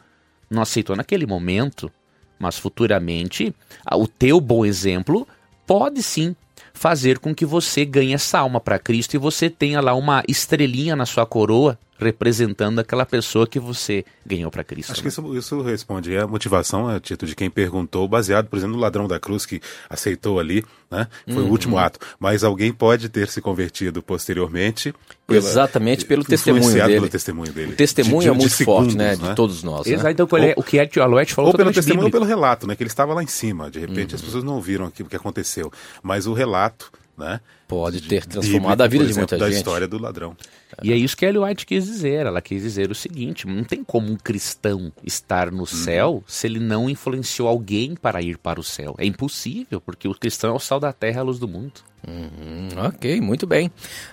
[0.50, 1.92] não aceitou naquele momento,
[2.40, 3.54] mas futuramente
[3.94, 5.28] o teu bom exemplo
[5.68, 6.36] pode sim
[6.74, 10.96] fazer com que você ganhe essa alma para Cristo e você tenha lá uma estrelinha
[10.96, 14.92] na sua coroa representando aquela pessoa que você ganhou para Cristo.
[14.92, 15.04] Acho né?
[15.04, 18.82] que isso, isso responde a motivação, a título de quem perguntou, baseado, por exemplo, no
[18.82, 21.08] ladrão da cruz que aceitou ali, né?
[21.28, 22.00] Foi o último ato.
[22.20, 24.94] Mas alguém pode ter se convertido posteriormente.
[25.28, 27.00] pela- Exatamente pelo testemunho influenciado dele.
[27.00, 27.72] pelo testemunho dele.
[27.72, 29.16] O testemunho De- de- é de muito forte, segundos, né?
[29.30, 29.88] De todos nós.
[29.88, 29.94] né?
[29.94, 32.26] Exato, então o que- o que a Aloete falou Ou pelo testemunho ou bíblico.
[32.26, 32.76] pelo relato, né?
[32.76, 33.72] Que ele estava lá em cima.
[33.72, 35.72] De repente as pessoas não ouviram aquilo que aconteceu.
[36.04, 37.40] Mas o relato, né?
[37.68, 39.58] Pode de- ter transformado bíblico, a vida de exemplo, muita da gente.
[39.60, 40.36] história do ladrão.
[40.84, 42.26] E é isso que a Ellen White quis dizer.
[42.26, 45.58] Ela quis dizer o seguinte: não tem como um cristão estar Uhum.
[45.60, 48.94] no céu se ele não influenciou alguém para ir para o céu.
[48.98, 51.74] É impossível, porque o cristão é o sal da terra, a luz do mundo.
[52.08, 53.72] Hum, ok, muito bem.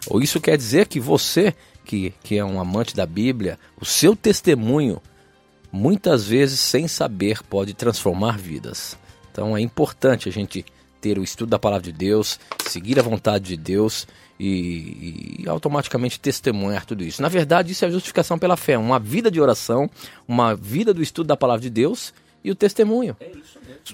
[0.09, 4.15] Ou Isso quer dizer que você, que, que é um amante da Bíblia, o seu
[4.15, 5.01] testemunho,
[5.73, 8.97] muitas vezes, sem saber, pode transformar vidas.
[9.33, 10.65] Então é importante a gente
[11.01, 14.07] ter o estudo da palavra de Deus, seguir a vontade de Deus
[14.39, 17.21] e, e automaticamente testemunhar tudo isso.
[17.23, 19.89] Na verdade, isso é justificação pela fé, uma vida de oração,
[20.27, 22.13] uma vida do estudo da palavra de Deus
[22.45, 23.17] e o testemunho.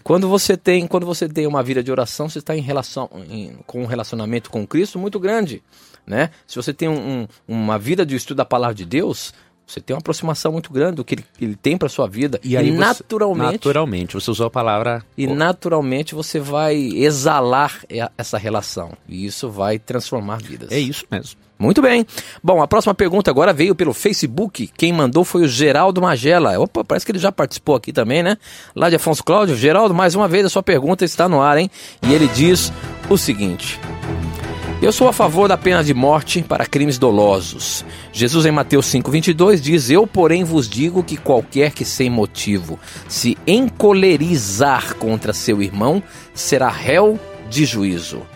[0.02, 3.56] Quando você tem, quando você tem uma vida de oração, você está em relação em-
[3.66, 5.62] com um relacionamento com Cristo muito grande,
[6.06, 6.30] né?
[6.46, 9.32] Se você tem um- um- uma vida de estudo da palavra de Deus,
[9.66, 12.38] Você tem uma aproximação muito grande do que ele, ele tem para sua vida.
[12.44, 15.02] E aí você- naturalmente, Naturalmente, você usou a palavra.
[15.16, 17.80] e naturalmente você vai exalar
[18.18, 18.92] essa relação.
[19.08, 20.70] E isso vai transformar vidas.
[20.70, 21.36] É isso mesmo.
[21.58, 22.04] Muito bem.
[22.42, 24.68] Bom, a próxima pergunta agora veio pelo Facebook.
[24.76, 26.58] Quem mandou foi o Geraldo Magela.
[26.58, 28.36] Opa, parece que ele já participou aqui também, né?
[28.74, 29.56] Lá de Afonso Cláudio.
[29.56, 31.70] Geraldo, mais uma vez a sua pergunta está no ar, hein?
[32.02, 32.72] E ele diz
[33.08, 33.78] o seguinte:
[34.84, 37.82] Eu sou a favor da pena de morte para crimes dolosos.
[38.12, 43.34] Jesus em Mateus 5:22 diz: Eu, porém, vos digo que qualquer que sem motivo se
[43.46, 46.02] encolerizar contra seu irmão
[46.34, 47.18] será réu
[47.48, 48.26] de juízo.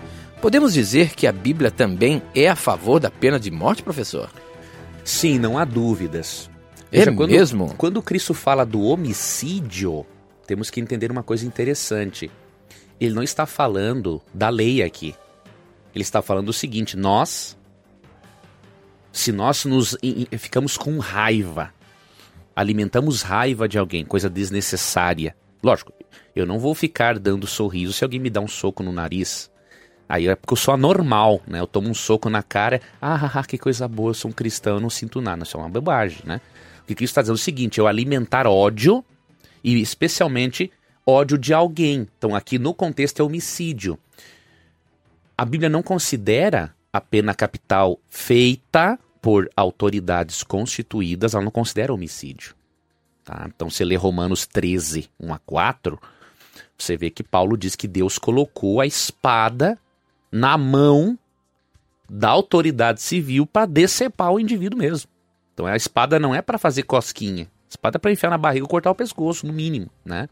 [0.41, 4.31] Podemos dizer que a Bíblia também é a favor da pena de morte, professor?
[5.05, 6.49] Sim, não há dúvidas.
[6.91, 7.75] É quando, mesmo?
[7.77, 10.07] Quando Cristo fala do homicídio,
[10.47, 12.31] temos que entender uma coisa interessante.
[12.99, 15.15] Ele não está falando da lei aqui.
[15.95, 17.57] Ele está falando o seguinte: nós,
[19.13, 19.97] se nós nos
[20.39, 21.73] ficamos com raiva,
[22.55, 25.37] alimentamos raiva de alguém, coisa desnecessária.
[25.63, 25.93] Lógico,
[26.35, 29.51] eu não vou ficar dando sorriso se alguém me dá um soco no nariz.
[30.09, 31.61] Aí é porque eu sou anormal, né?
[31.61, 34.35] Eu tomo um soco na cara, ah, ah, ah, que coisa boa, eu sou um
[34.35, 35.43] cristão, eu não sinto nada.
[35.43, 36.41] Isso é uma bobagem, né?
[36.83, 39.05] O que Cristo está dizendo é o seguinte: eu alimentar ódio,
[39.63, 40.71] e especialmente
[41.07, 42.07] ódio de alguém.
[42.17, 43.99] Então aqui no contexto é homicídio.
[45.39, 52.57] A Bíblia não considera a pena capital feita por autoridades constituídas, ela não considera homicídio.
[53.25, 53.47] Tá?
[53.47, 56.01] Então você lê Romanos 13, 1 a 4,
[56.77, 59.79] você vê que Paulo diz que Deus colocou a espada
[60.33, 61.17] na mão
[62.11, 65.09] da autoridade civil para decepar o indivíduo mesmo.
[65.55, 67.45] Então a espada não é para fazer cosquinha.
[67.45, 70.29] A espada é para enfiar na barriga e cortar o pescoço, no mínimo, né?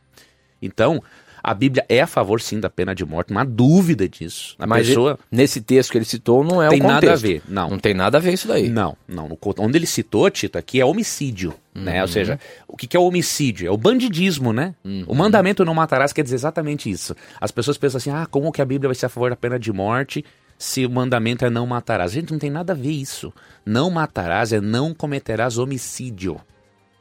[0.61, 1.03] Então,
[1.43, 4.55] a Bíblia é a favor sim da pena de morte, não há dúvida disso.
[4.59, 7.05] A Mas pessoa ele- nesse texto que ele citou não é tem o contexto.
[7.05, 7.71] nada a ver, não.
[7.71, 8.69] Não tem nada a ver isso daí.
[8.69, 9.37] Não, não.
[9.59, 11.97] Onde ele citou, Tito, aqui é homicídio, né?
[11.97, 12.03] Uhum.
[12.03, 13.67] Ou seja, o que, que é o homicídio?
[13.69, 14.75] É o bandidismo, né?
[14.85, 15.05] Uhum.
[15.07, 17.15] O mandamento não matarás quer dizer exatamente isso.
[17.41, 19.59] As pessoas pensam assim, ah, como que a Bíblia vai ser a favor da pena
[19.59, 20.25] de morte
[20.59, 22.13] se o mandamento é não matarás?
[22.13, 23.33] Gente, não tem nada a ver isso.
[23.65, 26.41] Não matarás é não cometerás homicídio,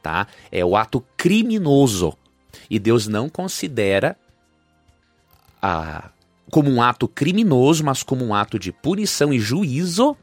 [0.02, 0.26] tá?
[0.52, 2.14] É o ato criminoso.
[2.70, 4.16] E Deus não considera
[6.50, 10.16] como um ato criminoso, mas como um ato de punição e juízo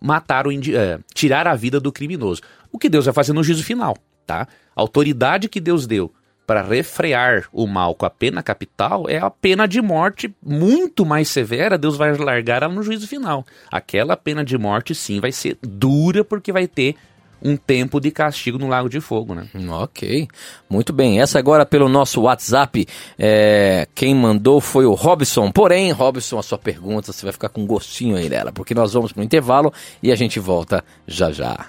[0.00, 2.42] matar o eh, tirar a vida do criminoso.
[2.70, 4.48] O que Deus vai fazer no juízo final, tá?
[4.74, 6.12] A autoridade que Deus deu
[6.46, 11.28] para refrear o mal com a pena capital é a pena de morte muito mais
[11.28, 11.78] severa.
[11.78, 13.46] Deus vai largar ela no juízo final.
[13.70, 16.96] Aquela pena de morte, sim, vai ser dura porque vai ter
[17.44, 19.46] um tempo de castigo no lago de fogo, né?
[19.54, 20.28] Hum, Ok,
[20.70, 21.20] muito bem.
[21.20, 22.86] Essa agora pelo nosso WhatsApp,
[23.18, 25.50] é, quem mandou foi o Robson.
[25.50, 28.92] Porém, Robson, a sua pergunta, você vai ficar com um gostinho aí dela, porque nós
[28.92, 31.66] vamos para o intervalo e a gente volta já já.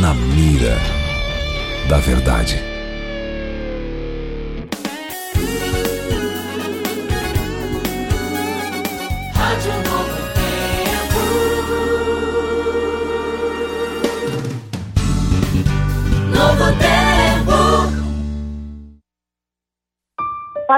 [0.00, 0.76] Na mira
[1.88, 2.73] da verdade.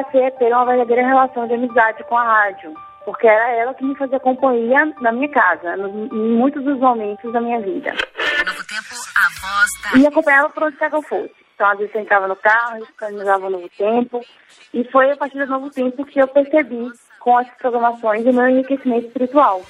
[0.02, 3.84] Passei a ter uma verdadeira relação de amizade com a rádio, porque era ela que
[3.84, 7.92] me fazia companhia na minha casa, no- em muitos dos momentos da minha vida.
[7.92, 9.98] Novo Tempo, a voz da...
[9.98, 11.32] E acompanhava por onde quer que eu fosse.
[11.54, 14.20] Então, às vezes, eu entrava no carro, organizava o Novo Tempo,
[14.74, 18.48] e foi a partir do Novo Tempo que eu percebi, com essas programações, o meu
[18.48, 19.62] enriquecimento espiritual.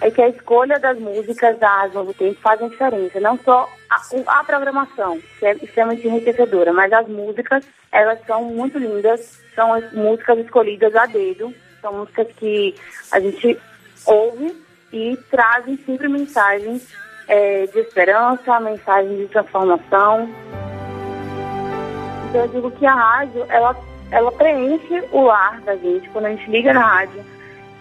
[0.00, 3.20] É que a escolha das músicas da Rádio Novo Tempo fazem diferença.
[3.20, 8.78] Não só a, a programação, que é extremamente enriquecedora, mas as músicas, elas são muito
[8.78, 9.40] lindas.
[9.54, 11.54] São as músicas escolhidas a dedo.
[11.82, 12.74] São músicas que
[13.12, 13.58] a gente
[14.06, 14.56] ouve
[14.92, 16.88] e trazem sempre mensagens
[17.28, 20.28] eh, de esperança, mensagens de transformação.
[22.28, 23.76] Então eu digo que a rádio, ela,
[24.10, 26.08] ela preenche o lar da gente.
[26.10, 27.24] Quando a gente liga na rádio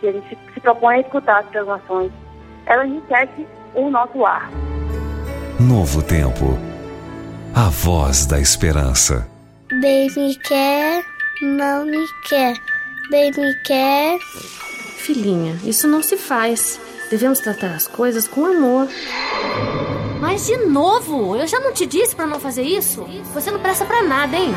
[0.01, 2.12] e a gente se propõe a escutar as programações,
[2.65, 4.49] ela enriquece o nosso lar.
[5.59, 6.57] Novo tempo.
[7.53, 9.27] A voz da esperança.
[9.81, 11.03] Bem me quer,
[11.41, 12.55] mal me quer.
[13.09, 14.19] Bem me quer,
[14.97, 16.79] Filhinha, isso não se faz.
[17.09, 18.88] Devemos tratar as coisas com amor.
[20.21, 23.03] Mas de novo, eu já não te disse pra não fazer isso?
[23.33, 24.53] Você não presta pra nada, hein?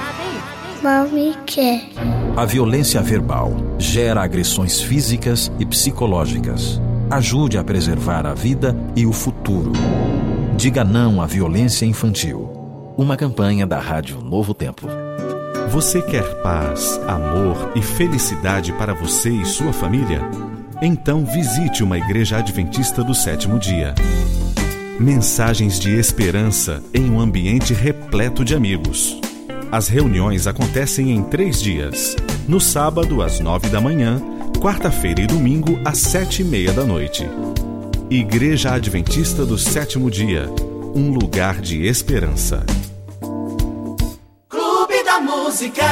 [0.82, 1.84] Mal me quer.
[2.36, 6.80] A violência verbal gera agressões físicas e psicológicas.
[7.10, 9.72] Ajude a preservar a vida e o futuro.
[10.56, 12.50] Diga não à violência infantil.
[12.96, 14.88] Uma campanha da Rádio Novo Tempo.
[15.70, 20.20] Você quer paz, amor e felicidade para você e sua família?
[20.82, 23.94] Então visite uma igreja adventista do sétimo dia.
[24.98, 29.18] Mensagens de esperança em um ambiente repleto de amigos.
[29.72, 32.14] As reuniões acontecem em três dias:
[32.46, 34.20] no sábado, às nove da manhã,
[34.60, 37.26] quarta-feira e domingo, às sete e meia da noite.
[38.10, 40.46] Igreja Adventista do Sétimo Dia
[40.94, 42.66] um lugar de esperança.
[44.46, 45.86] Clube da Música.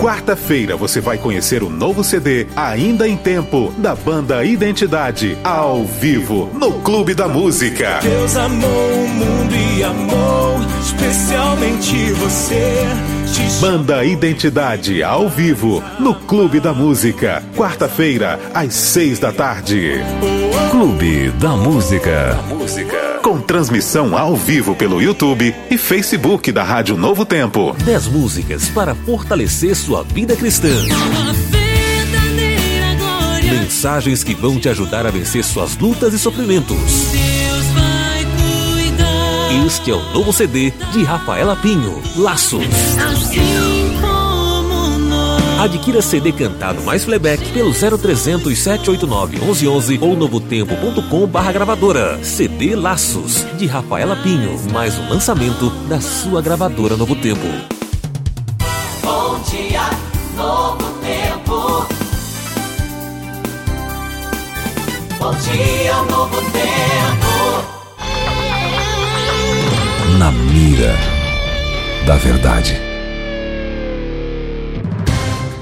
[0.00, 6.48] Quarta-feira você vai conhecer o novo CD Ainda em Tempo da banda Identidade ao vivo
[6.54, 7.98] no Clube da Música.
[8.02, 10.79] Deus amou o mundo e amou
[11.10, 12.86] especialmente você.
[13.60, 17.42] Banda Identidade ao vivo no Clube da Música.
[17.56, 19.94] Quarta-feira às seis da tarde.
[20.70, 22.38] Clube da Música.
[22.48, 23.18] Música.
[23.24, 27.74] Com transmissão ao vivo pelo YouTube e Facebook da Rádio Novo Tempo.
[27.84, 30.68] 10 músicas para fortalecer sua vida cristã.
[33.42, 37.29] Mensagens que vão te ajudar a vencer suas lutas e sofrimentos.
[39.50, 42.64] Este é o novo CD de Rafaela Pinho, Laços.
[45.58, 52.22] Adquira CD cantado mais playback pelo 0300 789 1111 ou novotempo.com barra gravadora.
[52.22, 57.46] CD Laços, de Rafaela Pinho, mais um lançamento da sua gravadora Novo Tempo.
[59.02, 59.82] Bom dia,
[60.36, 61.86] Novo Tempo.
[65.18, 66.69] Bom dia, Novo Tempo.
[70.20, 70.94] Na mira
[72.06, 72.78] da verdade.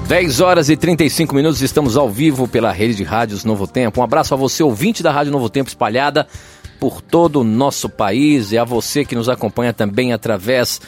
[0.05, 4.01] 10 horas e 35 minutos, estamos ao vivo pela rede de rádios Novo Tempo.
[4.01, 6.27] Um abraço a você, ouvinte da Rádio Novo Tempo espalhada
[6.77, 10.81] por todo o nosso país e a você que nos acompanha também através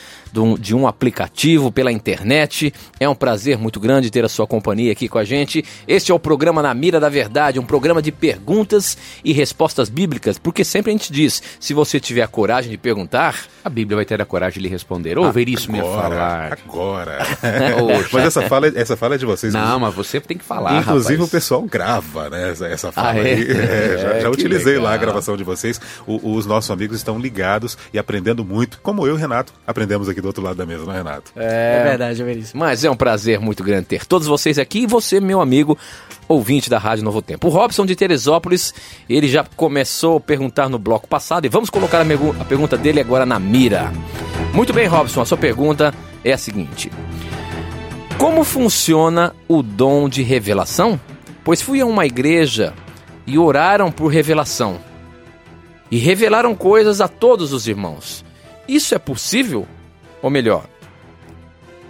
[0.60, 2.74] de um aplicativo pela internet.
[3.00, 5.64] É um prazer muito grande ter a sua companhia aqui com a gente.
[5.88, 10.38] Este é o programa Na Mira da Verdade, um programa de perguntas e respostas bíblicas,
[10.38, 14.06] porque sempre a gente diz: se você tiver a coragem de perguntar, a Bíblia vai
[14.06, 15.18] ter a coragem de lhe responder.
[15.18, 16.58] Ou veríssimo me falar.
[16.66, 17.20] Agora.
[18.12, 19.54] mas essa fala, essa fala é de vocês.
[19.54, 20.80] Não, mas você tem que falar.
[20.82, 21.30] Inclusive rapaz.
[21.30, 22.52] o pessoal grava, né?
[22.52, 23.22] Essa fala Ah, é?
[23.34, 23.52] aí.
[23.52, 25.08] É, já É, já utilizei lá a legal.
[25.08, 25.80] gravação de vocês.
[26.08, 30.08] O- os nossos amigos estão ligados e aprendendo muito, como eu e o Renato aprendemos
[30.10, 31.32] aqui do outro lado da mesa, não é, Renato?
[31.36, 32.60] É, verdade, é veríssimo.
[32.60, 35.78] Mas é um prazer muito grande ter todos vocês aqui e você, meu amigo,
[36.28, 37.48] ouvinte da Rádio Novo Tempo.
[37.48, 38.74] O Robson de Teresópolis,
[39.10, 43.00] ele já começou a perguntar no bloco passado e vamos colocar a, a pergunta dele
[43.00, 43.92] agora na mira.
[44.54, 46.92] Muito bem, Robson, a sua pergunta é a seguinte:
[48.18, 51.00] Como funciona o dom de revelação?
[51.44, 52.74] Pois fui a uma igreja
[53.26, 54.80] e oraram por revelação.
[55.90, 58.24] E revelaram coisas a todos os irmãos.
[58.68, 59.68] Isso é possível?
[60.22, 60.66] Ou melhor,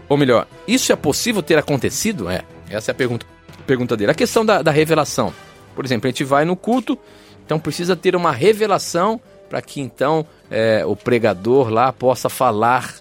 [0.08, 2.30] ou melhor, isso é possível ter acontecido?
[2.30, 3.26] É, essa é a pergunta,
[3.66, 4.12] pergunta dele.
[4.12, 5.34] A questão da, da revelação.
[5.76, 6.98] Por exemplo, a gente vai no culto,
[7.46, 12.94] então precisa ter uma revelação para que então é, o pregador lá possa falar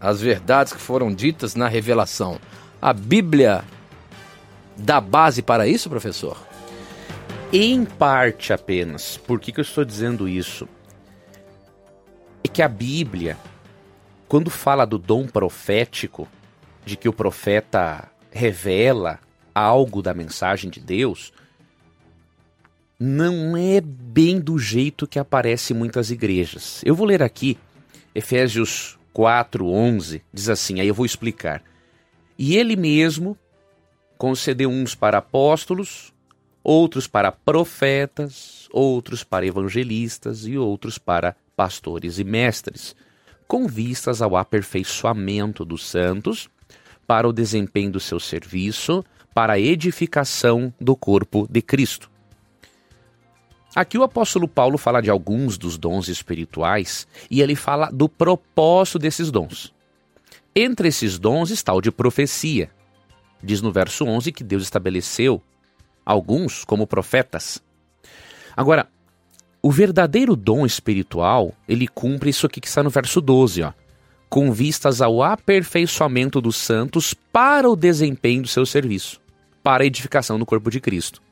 [0.00, 2.38] as verdades que foram ditas na revelação.
[2.80, 3.64] A Bíblia
[4.76, 6.36] dá base para isso, professor?
[7.52, 9.16] Em parte apenas.
[9.16, 10.68] Por que, que eu estou dizendo isso?
[12.42, 13.38] É que a Bíblia,
[14.34, 16.26] quando fala do dom profético,
[16.84, 19.20] de que o profeta revela
[19.54, 21.32] algo da mensagem de Deus,
[22.98, 26.82] não é bem do jeito que aparece em muitas igrejas.
[26.84, 27.56] Eu vou ler aqui
[28.12, 31.62] Efésios 4, 11, diz assim, aí eu vou explicar.
[32.36, 33.38] E ele mesmo
[34.18, 36.12] concedeu uns para apóstolos,
[36.60, 42.96] outros para profetas, outros para evangelistas e outros para pastores e mestres,
[43.46, 46.48] com vistas ao aperfeiçoamento dos santos,
[47.06, 49.04] para o desempenho do seu serviço,
[49.34, 52.10] para a edificação do corpo de Cristo.
[53.74, 59.00] Aqui o apóstolo Paulo fala de alguns dos dons espirituais e ele fala do propósito
[59.00, 59.74] desses dons.
[60.54, 62.70] Entre esses dons está o de profecia.
[63.42, 65.42] Diz no verso 11 que Deus estabeleceu
[66.06, 67.60] alguns como profetas.
[68.56, 68.88] Agora,
[69.64, 73.72] o verdadeiro dom espiritual, ele cumpre isso aqui que está no verso 12, ó.
[74.28, 79.22] Com vistas ao aperfeiçoamento dos santos para o desempenho do seu serviço,
[79.62, 81.22] para a edificação do corpo de Cristo.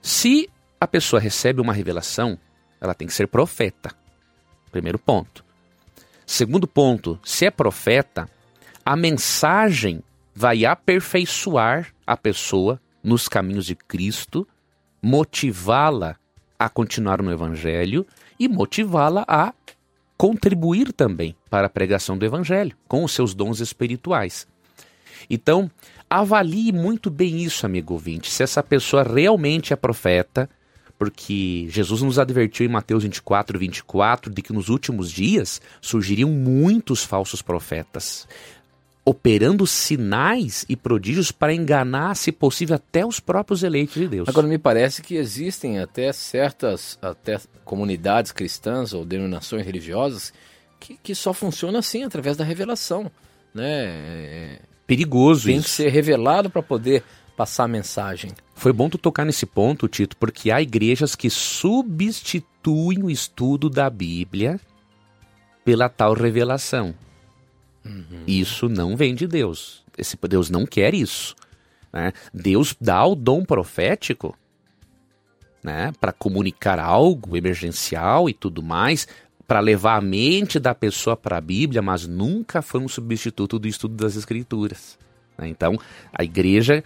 [0.00, 0.48] Se
[0.80, 2.38] a pessoa recebe uma revelação,
[2.80, 3.94] ela tem que ser profeta.
[4.72, 5.44] Primeiro ponto.
[6.24, 8.26] Segundo ponto, se é profeta,
[8.82, 10.02] a mensagem
[10.34, 14.48] vai aperfeiçoar a pessoa nos caminhos de Cristo,
[15.02, 16.16] motivá-la
[16.58, 18.06] a continuar no Evangelho
[18.38, 19.52] e motivá-la a
[20.16, 24.46] contribuir também para a pregação do Evangelho com os seus dons espirituais.
[25.28, 25.70] Então,
[26.08, 30.48] avalie muito bem isso, amigo ouvinte, se essa pessoa realmente é profeta,
[30.98, 37.02] porque Jesus nos advertiu em Mateus 24, 24 de que nos últimos dias surgiriam muitos
[37.04, 38.28] falsos profetas,
[39.04, 44.28] operando sinais e prodígios para enganar, se possível, até os próprios eleitos de Deus.
[44.28, 50.32] Agora me parece que existem até certas até comunidades cristãs ou denominações religiosas
[50.80, 53.10] que, que só funciona assim através da revelação,
[53.54, 53.86] né?
[53.86, 55.64] É, Perigoso Tem isso.
[55.64, 57.02] que ser revelado para poder
[57.36, 58.32] passar a mensagem.
[58.54, 63.88] Foi bom tu tocar nesse ponto, Tito, porque há igrejas que substituem o estudo da
[63.88, 64.60] Bíblia
[65.64, 66.94] pela tal revelação.
[68.26, 69.84] Isso não vem de Deus.
[69.96, 71.34] Esse Deus não quer isso.
[71.92, 72.12] né?
[72.32, 74.36] Deus dá o dom profético
[75.62, 79.08] né, para comunicar algo emergencial e tudo mais,
[79.46, 83.66] para levar a mente da pessoa para a Bíblia, mas nunca foi um substituto do
[83.66, 84.98] estudo das Escrituras.
[85.38, 85.48] né?
[85.48, 85.78] Então,
[86.12, 86.84] a igreja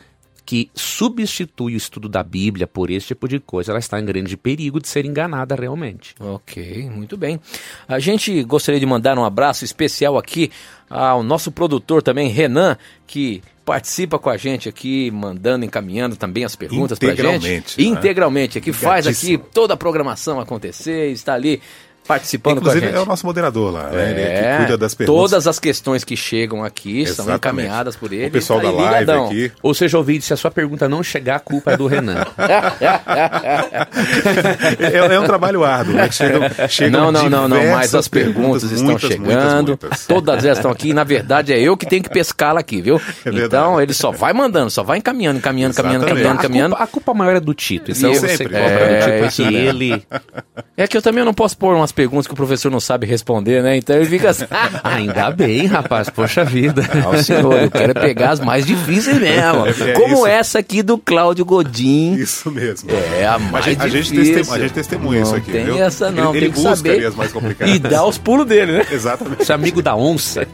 [0.49, 4.35] que substitui o estudo da Bíblia por esse tipo de coisa, ela está em grande
[4.35, 6.15] perigo de ser enganada realmente.
[6.19, 7.39] Ok, muito bem.
[7.87, 10.51] A gente gostaria de mandar um abraço especial aqui
[10.89, 16.57] ao nosso produtor também, Renan, que participa com a gente aqui, mandando, encaminhando também as
[16.57, 17.21] perguntas para gente.
[17.21, 17.87] Integralmente, né?
[17.87, 21.61] Integralmente, que faz aqui toda a programação acontecer, está ali
[22.09, 22.99] participando Inclusive, com a gente.
[23.01, 24.11] é o nosso moderador lá, né?
[24.11, 25.21] Ele é É, que cuida das perguntas.
[25.31, 27.37] todas as questões que chegam aqui são Exatamente.
[27.37, 28.27] encaminhadas por ele.
[28.29, 29.27] O pessoal Tá da live ligadão.
[29.27, 29.53] aqui.
[29.63, 32.25] Ou seja, ouvinte, se a sua pergunta não chegar, a culpa é do Renan.
[34.81, 36.11] É, é um trabalho árduo, né?
[36.11, 40.07] Chegam, chegam não, não, não, não, mas as perguntas, estão muitas, chegando, muitas, muitas.
[40.07, 43.01] todas elas estão aqui, e na verdade é eu que tenho que pescá-la aqui, viu?
[43.25, 46.71] É então ele só vai mandando, só vai encaminhando, encaminhando, encaminhando, encaminhando, a, encaminhando.
[46.77, 47.91] culpa, a culpa maior é do Tito.
[47.91, 49.69] Então, você sempre, cobra é, do Tito isso que mesmo.
[49.83, 50.03] ele...
[50.77, 53.61] É que eu também não posso pôr umas perguntas que o professor não sabe responder,
[53.61, 53.77] né?
[53.77, 54.45] Então ele fica assim,
[54.85, 56.83] Ainda bem, rapaz, poxa vida.
[57.05, 59.67] ah, senhor, eu quero pegar as mais difíceis mesmo.
[59.67, 60.27] É, é Como isso.
[60.29, 62.15] essa aqui do Cláudio Godin.
[62.15, 62.89] Isso mesmo.
[63.19, 64.35] É, a mais a gente, a gente difícil.
[64.37, 65.83] testemunha, a gente testemunha isso Não aqui, tem viu?
[65.83, 66.91] essa não, ele, tem ele que busca saber.
[66.91, 67.75] ali as mais complicadas.
[67.75, 68.87] E dá os pulos dele, né?
[68.93, 69.43] Exatamente.
[69.43, 70.47] Esse amigo da onça.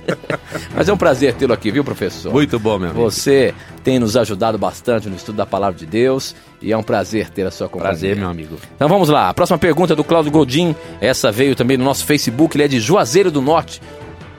[0.75, 2.33] Mas é um prazer tê-lo aqui, viu, professor?
[2.33, 3.03] Muito bom, meu amigo.
[3.03, 3.53] Você
[3.85, 7.47] tem nos ajudado bastante no estudo da palavra de Deus e é um prazer ter
[7.47, 7.91] a sua companhia.
[7.91, 8.57] Prazer, meu amigo.
[8.75, 10.75] Então vamos lá, a próxima pergunta é do Cláudio Godin.
[11.03, 13.83] Essa veio também no nosso Facebook, ele é de Juazeiro do Norte.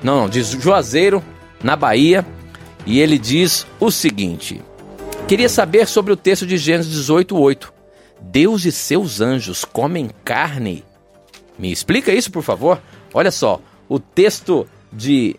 [0.03, 1.23] Não, não, de Juazeiro,
[1.63, 2.25] na Bahia.
[2.87, 4.61] E ele diz o seguinte:
[5.27, 7.71] Queria saber sobre o texto de Gênesis 18:8.
[8.21, 10.83] Deus e seus anjos comem carne.
[11.57, 12.81] Me explica isso, por favor.
[13.13, 15.35] Olha só, o texto de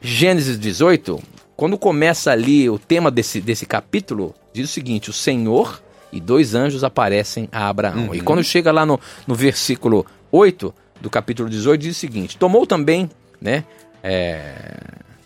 [0.00, 1.20] Gênesis 18,
[1.58, 5.82] quando começa ali o tema desse, desse capítulo, diz o seguinte: o Senhor
[6.12, 8.14] e dois anjos aparecem a Abraão.
[8.14, 12.64] E quando chega lá no, no versículo 8 do capítulo 18, diz o seguinte: Tomou
[12.64, 13.64] também, né?
[14.02, 14.78] é,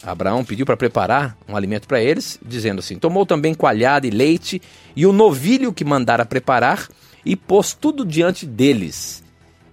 [0.02, 4.60] Abraão pediu para preparar um alimento para eles, dizendo assim: Tomou também coalhada e leite
[4.96, 6.88] e o novilho que mandara preparar
[7.26, 9.22] e pôs tudo diante deles.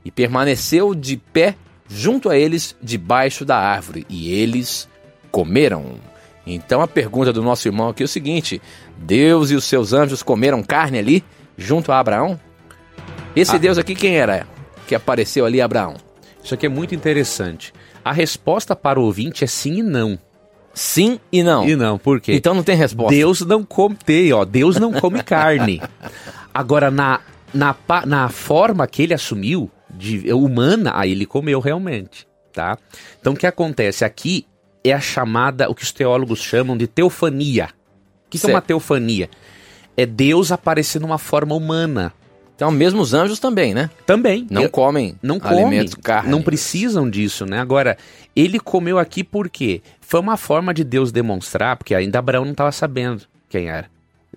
[0.03, 1.55] E permaneceu de pé
[1.87, 4.89] junto a eles debaixo da árvore, e eles
[5.31, 6.08] comeram.
[6.55, 8.61] Então a pergunta do nosso irmão aqui é o seguinte:
[8.97, 11.23] Deus e os seus anjos comeram carne ali
[11.57, 12.39] junto a Abraão?
[13.35, 14.47] Esse Deus aqui quem era
[14.87, 15.95] que apareceu ali a Abraão?
[16.43, 17.73] Isso aqui é muito interessante.
[18.03, 20.17] A resposta para o ouvinte é sim e não.
[20.73, 21.67] Sim e não.
[21.67, 22.33] E não, por quê?
[22.33, 23.13] Então não tem resposta.
[23.13, 25.81] Deus não come, tem, ó, Deus não come carne.
[26.53, 27.19] Agora, na,
[27.53, 27.75] na,
[28.05, 32.77] na forma que ele assumiu, de, humana, aí ele comeu realmente, tá?
[33.19, 34.45] Então, o que acontece aqui
[34.83, 37.69] é a chamada, o que os teólogos chamam de teofania.
[38.27, 38.67] O que, que é uma Certo.
[38.67, 39.29] teofania?
[39.97, 42.13] É Deus aparecer numa forma humana.
[42.55, 43.89] Então mesmo os anjos também, né?
[44.05, 44.45] Também.
[44.49, 46.29] Não Eu- comem não comem, alimentos, carne.
[46.29, 47.59] não precisam disso, né?
[47.59, 47.97] Agora,
[48.35, 49.81] ele comeu aqui por quê?
[50.01, 53.89] Foi uma forma de Deus demonstrar, porque ainda Abraão não estava sabendo quem era.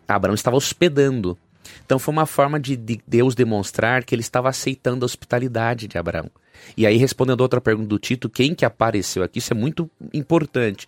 [0.07, 1.37] Abraão estava hospedando.
[1.85, 5.99] Então foi uma forma de, de Deus demonstrar que ele estava aceitando a hospitalidade de
[5.99, 6.31] Abraão.
[6.77, 9.39] E aí, respondendo a outra pergunta do Tito, quem que apareceu aqui?
[9.39, 10.87] Isso é muito importante.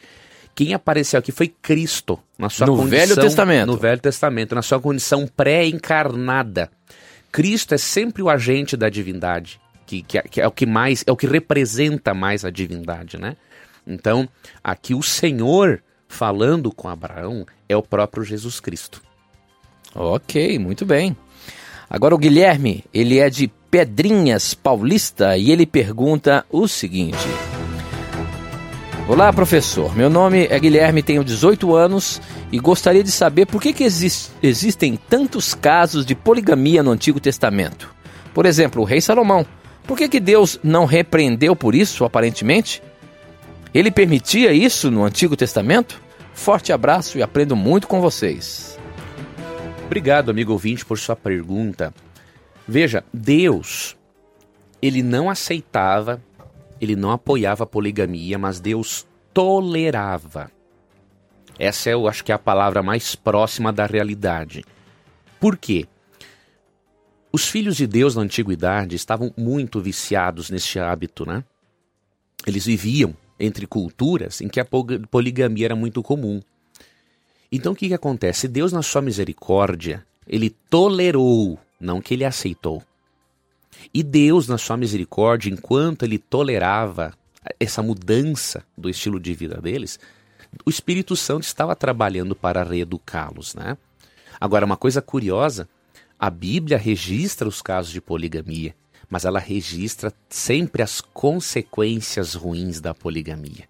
[0.54, 2.98] Quem apareceu aqui foi Cristo, na sua No condição...
[2.98, 3.66] Velho Testamento.
[3.66, 6.70] No Velho Testamento, na sua condição pré-encarnada.
[7.32, 11.10] Cristo é sempre o agente da divindade, que, que, que é o que mais, é
[11.10, 13.36] o que representa mais a divindade, né?
[13.84, 14.28] Então,
[14.62, 19.02] aqui o Senhor falando com Abraão é o próprio Jesus Cristo.
[19.94, 21.16] Ok, muito bem.
[21.90, 27.18] Agora o Guilherme, ele é de Pedrinhas Paulista e ele pergunta o seguinte:
[29.08, 29.96] Olá, professor.
[29.96, 32.22] Meu nome é Guilherme, tenho 18 anos
[32.52, 37.18] e gostaria de saber por que, que exis- existem tantos casos de poligamia no Antigo
[37.18, 37.92] Testamento.
[38.32, 39.44] Por exemplo, o rei Salomão.
[39.88, 42.80] Por que, que Deus não repreendeu por isso, aparentemente?
[43.74, 46.00] Ele permitia isso no Antigo Testamento?
[46.32, 48.78] Forte abraço e aprendo muito com vocês.
[49.84, 51.92] Obrigado, amigo ouvinte, por sua pergunta.
[52.66, 53.96] Veja, Deus,
[54.80, 56.22] ele não aceitava,
[56.80, 60.50] ele não apoiava a poligamia, mas Deus tolerava.
[61.58, 64.64] Essa eu acho que é a palavra mais próxima da realidade.
[65.38, 65.86] Por quê?
[67.32, 71.44] Os filhos de Deus na antiguidade estavam muito viciados neste hábito, né?
[72.46, 74.66] Eles viviam entre culturas em que a
[75.10, 76.40] poligamia era muito comum.
[77.50, 78.48] Então o que, que acontece?
[78.48, 82.82] Deus, na sua misericórdia, ele tolerou, não que ele aceitou.
[83.92, 87.12] E Deus, na sua misericórdia, enquanto ele tolerava
[87.60, 89.98] essa mudança do estilo de vida deles,
[90.64, 93.76] o Espírito Santo estava trabalhando para reeducá-los, né?
[94.40, 95.68] Agora, uma coisa curiosa,
[96.18, 98.74] a Bíblia registra os casos de poligamia,
[99.10, 103.68] mas ela registra sempre as consequências ruins da poligamia.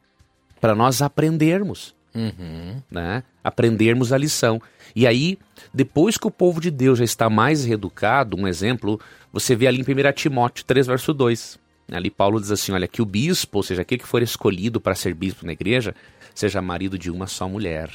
[0.60, 2.80] Para nós aprendermos, Uhum.
[2.90, 3.24] né?
[3.44, 4.60] Aprendermos a lição.
[4.96, 5.38] E aí,
[5.72, 8.98] depois que o povo de Deus já está mais reeducado, um exemplo,
[9.30, 11.58] você vê ali em 1 Timóteo 3, verso 2.
[11.92, 14.94] Ali Paulo diz assim: olha, que o bispo, ou seja, aquele que for escolhido para
[14.94, 15.94] ser bispo na igreja,
[16.34, 17.90] seja marido de uma só mulher.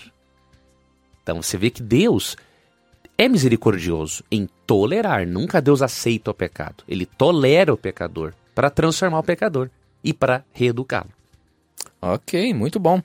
[1.23, 2.37] Então você vê que Deus
[3.17, 5.27] é misericordioso em tolerar.
[5.27, 6.83] Nunca Deus aceita o pecado.
[6.87, 9.69] Ele tolera o pecador para transformar o pecador
[10.03, 11.18] e para reeducá-lo.
[12.01, 13.01] Ok, muito bom.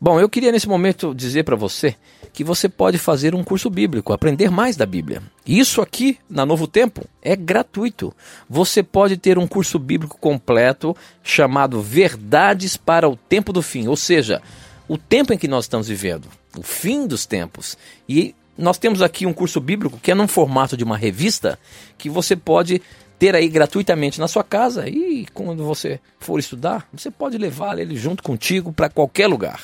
[0.00, 1.94] Bom, eu queria nesse momento dizer para você
[2.32, 5.22] que você pode fazer um curso bíblico, aprender mais da Bíblia.
[5.46, 8.14] Isso aqui, na Novo Tempo, é gratuito.
[8.48, 13.96] Você pode ter um curso bíblico completo chamado Verdades para o Tempo do Fim, ou
[13.96, 14.40] seja,
[14.88, 16.26] o tempo em que nós estamos vivendo,
[16.56, 17.76] o fim dos tempos.
[18.08, 21.58] E nós temos aqui um curso bíblico que é num formato de uma revista
[21.96, 22.82] que você pode
[23.20, 27.94] ter aí gratuitamente na sua casa e quando você for estudar, você pode levar ele
[27.94, 29.60] junto contigo para qualquer lugar.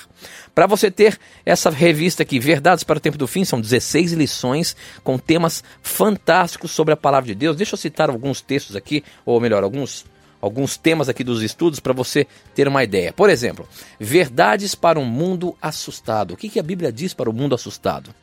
[0.54, 4.76] Para você ter essa revista aqui, Verdades para o Tempo do Fim, são 16 lições
[5.02, 7.56] com temas fantásticos sobre a palavra de Deus.
[7.56, 10.04] Deixa eu citar alguns textos aqui, ou melhor, alguns
[10.38, 13.10] alguns temas aqui dos estudos para você ter uma ideia.
[13.10, 13.66] Por exemplo,
[13.98, 16.34] verdades para um mundo assustado.
[16.34, 18.14] O que, que a Bíblia diz para o mundo assustado?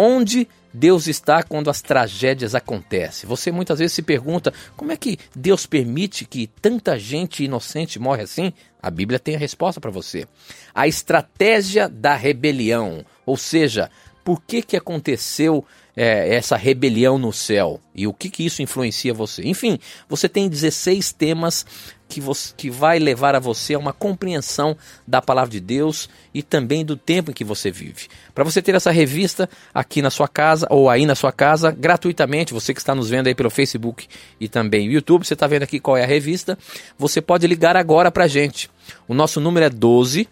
[0.00, 3.28] Onde Deus está quando as tragédias acontecem?
[3.28, 8.22] Você muitas vezes se pergunta como é que Deus permite que tanta gente inocente morre
[8.22, 8.52] assim?
[8.80, 10.24] A Bíblia tem a resposta para você.
[10.72, 13.90] A estratégia da rebelião, ou seja,
[14.28, 15.64] por que, que aconteceu
[15.96, 19.42] é, essa rebelião no céu e o que, que isso influencia você.
[19.42, 21.64] Enfim, você tem 16 temas
[22.06, 24.76] que, você, que vai levar a você a uma compreensão
[25.06, 28.08] da palavra de Deus e também do tempo em que você vive.
[28.34, 32.52] Para você ter essa revista aqui na sua casa ou aí na sua casa, gratuitamente,
[32.52, 34.08] você que está nos vendo aí pelo Facebook
[34.38, 36.58] e também YouTube, você está vendo aqui qual é a revista,
[36.98, 38.70] você pode ligar agora para a gente.
[39.08, 40.28] O nosso número é 12,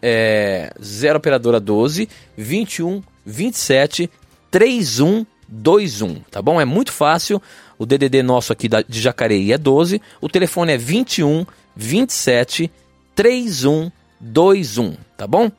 [0.00, 4.10] é, 0 operadora 12, 21 27
[4.50, 6.60] 3121, tá bom?
[6.60, 7.40] É muito fácil.
[7.78, 12.70] O DDD nosso aqui de Jacareí é 12, o telefone é 21 27
[13.14, 15.50] 3121, tá bom?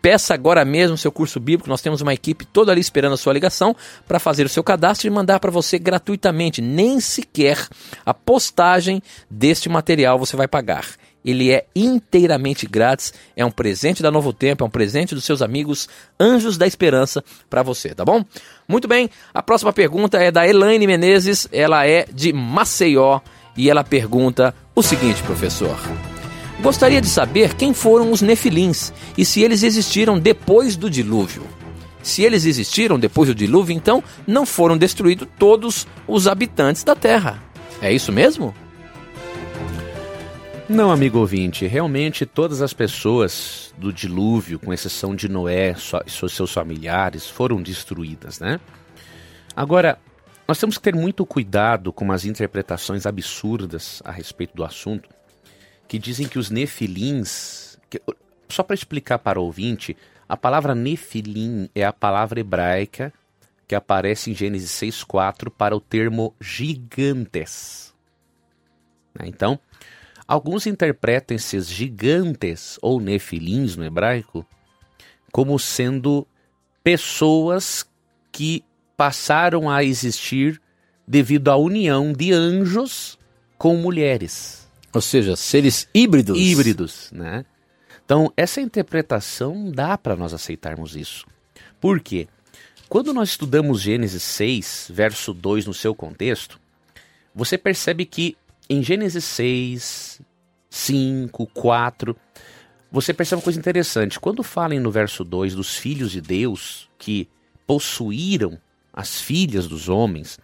[0.00, 1.68] Peça agora mesmo seu curso bíblico.
[1.68, 3.74] Nós temos uma equipe toda ali esperando a sua ligação
[4.06, 6.60] para fazer o seu cadastro e mandar para você gratuitamente.
[6.60, 7.66] Nem sequer
[8.04, 10.86] a postagem deste material você vai pagar
[11.24, 15.40] ele é inteiramente grátis, é um presente da Novo Tempo, é um presente dos seus
[15.40, 15.88] amigos
[16.20, 18.24] Anjos da Esperança para você, tá bom?
[18.68, 23.20] Muito bem, a próxima pergunta é da Elaine Menezes, ela é de Maceió
[23.56, 25.78] e ela pergunta o seguinte, professor.
[26.60, 31.42] Gostaria de saber quem foram os nefilins e se eles existiram depois do dilúvio.
[32.02, 37.42] Se eles existiram depois do dilúvio, então não foram destruídos todos os habitantes da Terra.
[37.80, 38.54] É isso mesmo?
[40.66, 45.74] Não, amigo ouvinte, realmente todas as pessoas do dilúvio, com exceção de Noé
[46.06, 48.58] e seus familiares, foram destruídas, né?
[49.54, 49.98] Agora,
[50.48, 55.10] nós temos que ter muito cuidado com as interpretações absurdas a respeito do assunto,
[55.86, 57.78] que dizem que os nefilins.
[57.90, 58.00] Que,
[58.48, 59.94] só para explicar para o ouvinte,
[60.26, 63.12] a palavra nefilim é a palavra hebraica
[63.68, 67.94] que aparece em Gênesis 6,4 para o termo gigantes.
[69.22, 69.58] Então,
[70.26, 74.46] Alguns interpretam esses gigantes ou nefilins no hebraico
[75.30, 76.26] como sendo
[76.82, 77.84] pessoas
[78.30, 78.64] que
[78.96, 80.60] passaram a existir
[81.06, 83.18] devido à união de anjos
[83.58, 84.68] com mulheres.
[84.92, 86.38] Ou seja, seres híbridos.
[86.38, 87.44] Híbridos, né?
[88.04, 91.26] Então, essa interpretação dá para nós aceitarmos isso.
[91.80, 92.28] Por quê?
[92.88, 96.60] Quando nós estudamos Gênesis 6, verso 2 no seu contexto,
[97.34, 98.36] você percebe que
[98.68, 100.20] em Gênesis 6,
[100.70, 102.16] 5, 4,
[102.90, 104.20] você percebe uma coisa interessante.
[104.20, 107.28] Quando falam no verso 2 dos filhos de Deus que
[107.66, 108.58] possuíram
[108.92, 110.38] as filhas dos homens,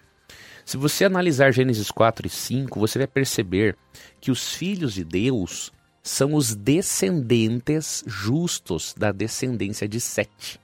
[0.65, 3.77] se você analisar Gênesis 4 e 5, você vai perceber
[4.21, 10.61] que os filhos de Deus são os descendentes justos da descendência de Sete.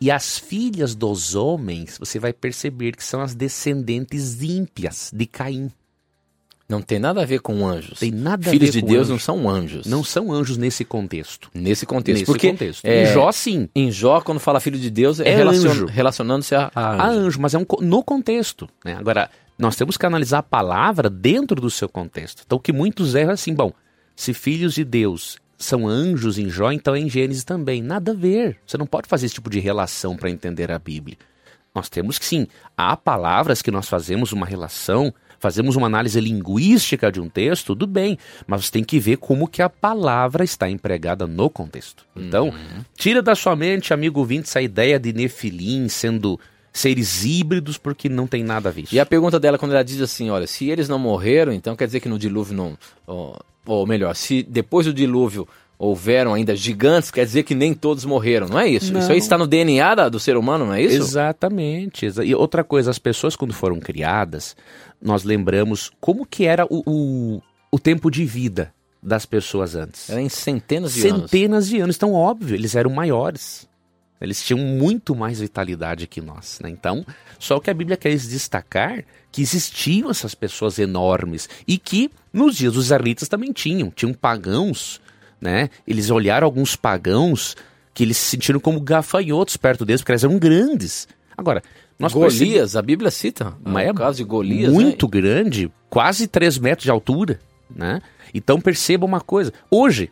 [0.00, 5.70] E as filhas dos homens, você vai perceber que são as descendentes ímpias de Caim.
[6.68, 8.00] Não tem nada a ver com anjos.
[8.00, 9.08] Tem nada Filhos a ver de com Deus anjos.
[9.10, 9.86] não são anjos.
[9.86, 11.48] Não são anjos nesse contexto.
[11.54, 12.18] Nesse contexto.
[12.20, 12.84] Nesse Porque contexto.
[12.84, 13.68] é, Em Jó, sim.
[13.74, 15.86] Em Jó, quando fala filho de Deus, é, É relacion- anjo.
[15.86, 17.02] relacionando-se a, a anjo.
[17.02, 18.68] A anjo, mas é um, co- no contexto.
[18.84, 18.94] Né?
[18.98, 22.42] Agora, nós temos que analisar a palavra dentro do seu contexto.
[22.44, 23.72] Então, o que muitos erram é assim, bom,
[24.16, 27.80] se filhos de Deus são anjos em Jó, então é em Gênesis também.
[27.80, 28.58] Nada a ver.
[28.66, 31.16] Você não pode fazer esse tipo de relação para entender a Bíblia.
[31.72, 32.46] Nós temos que sim,
[32.76, 37.86] há palavras que nós fazemos uma relação, fazemos uma análise linguística de um texto, tudo
[37.86, 42.04] bem, mas você tem que ver como que a palavra está empregada no contexto.
[42.14, 42.52] Então,
[42.96, 46.38] tira da sua mente, amigo ouvinte, essa ideia de Nefilim sendo
[46.72, 48.84] seres híbridos, porque não tem nada a ver.
[48.92, 51.86] E a pergunta dela, quando ela diz assim, olha, se eles não morreram, então quer
[51.86, 52.78] dizer que no dilúvio não...
[53.06, 55.48] Ou, ou melhor, se depois do dilúvio
[55.78, 58.92] houveram ainda gigantes, quer dizer que nem todos morreram, não é isso?
[58.92, 59.00] Não.
[59.00, 60.96] Isso aí está no DNA da- do ser humano, não é isso?
[60.96, 62.06] Exatamente.
[62.06, 64.56] exa- E outra coisa, as pessoas quando foram criadas,
[65.02, 68.72] nós lembramos como que era o, o, o tempo de vida
[69.02, 70.08] das pessoas antes.
[70.10, 71.30] Era em centenas de anos.
[71.30, 71.96] Centenas de anos.
[71.96, 73.68] Então, óbvio, eles eram maiores.
[74.18, 76.58] Eles tinham muito mais vitalidade que nós.
[76.62, 76.70] Né?
[76.70, 77.04] Então,
[77.38, 82.72] só que a Bíblia quer destacar que existiam essas pessoas enormes e que nos dias
[82.72, 83.90] dos israelitas também tinham.
[83.94, 85.00] Tinham pagãos,
[85.46, 85.70] né?
[85.86, 87.54] Eles olharam alguns pagãos
[87.94, 91.06] que eles se sentiram como gafanhotos perto deles, porque eles eram grandes.
[91.36, 91.62] Agora,
[91.96, 93.56] nós Golias, a Bíblia cita.
[93.64, 97.40] mas o é caso de Golias, muito grande, quase 3 metros de altura,
[97.74, 98.02] né?
[98.34, 100.10] Então perceba uma coisa, hoje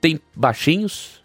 [0.00, 1.19] tem baixinhos,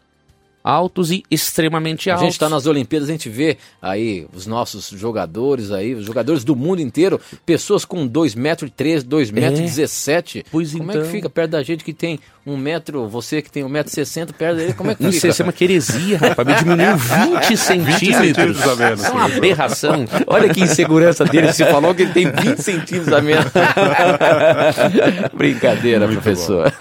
[0.67, 2.23] altos e extremamente A altos.
[2.25, 6.55] gente está nas Olimpíadas, a gente vê aí os nossos jogadores aí, os jogadores do
[6.55, 10.43] mundo inteiro, pessoas com 2 metros e 3, 2 metros 17.
[10.51, 11.05] Pois como é então.
[11.05, 14.33] que fica perto da gente que tem um metro, você que tem um metro 60
[14.33, 15.21] perto dele, como é que Não fica?
[15.21, 16.47] sei se é uma queresia, rapaz.
[16.47, 18.61] Me diminuiu 20 centímetros.
[18.63, 18.99] a menos.
[19.01, 20.05] Isso é uma aberração.
[20.27, 23.45] Olha que insegurança dele, se falou que ele tem 20 centímetros a menos.
[25.33, 26.71] Brincadeira, professor.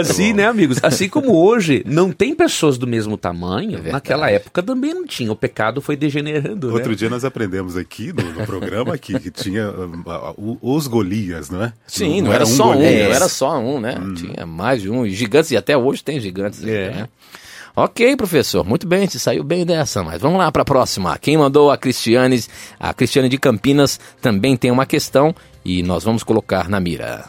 [0.00, 0.78] Assim, né, amigos?
[0.82, 5.30] Assim como hoje não tem pessoas do mesmo tamanho, naquela época também não tinha.
[5.30, 6.68] O pecado foi degenerando.
[6.68, 6.72] né?
[6.74, 9.66] Outro dia nós aprendemos aqui no, no programa que, que tinha
[10.06, 11.72] ah, o- os Golias, não é?
[11.86, 13.08] Sim, não, era, só um, Golias.
[13.08, 13.94] não era só um, né?
[14.16, 15.04] Tinha mais de um.
[15.06, 16.62] E gigantes, e até hoje tem gigantes.
[16.64, 16.90] É.
[16.90, 17.08] Né?
[17.76, 21.18] Ok, professor, muito bem, você saiu bem dessa, mas vamos lá para a próxima.
[21.18, 22.40] Quem mandou a Cristiane,
[22.78, 25.34] a Cristiane de Campinas também tem uma questão
[25.64, 27.24] e nós vamos colocar na mira.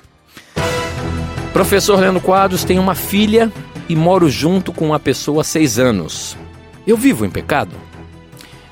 [1.51, 3.51] Professor Leandro Quadros tem uma filha
[3.87, 6.37] e moro junto com uma pessoa há seis anos.
[6.85, 7.75] Eu vivo em pecado?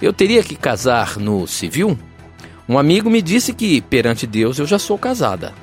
[0.01, 1.97] Eu teria que casar no civil?
[2.67, 5.53] Um amigo me disse que perante Deus eu já sou casada.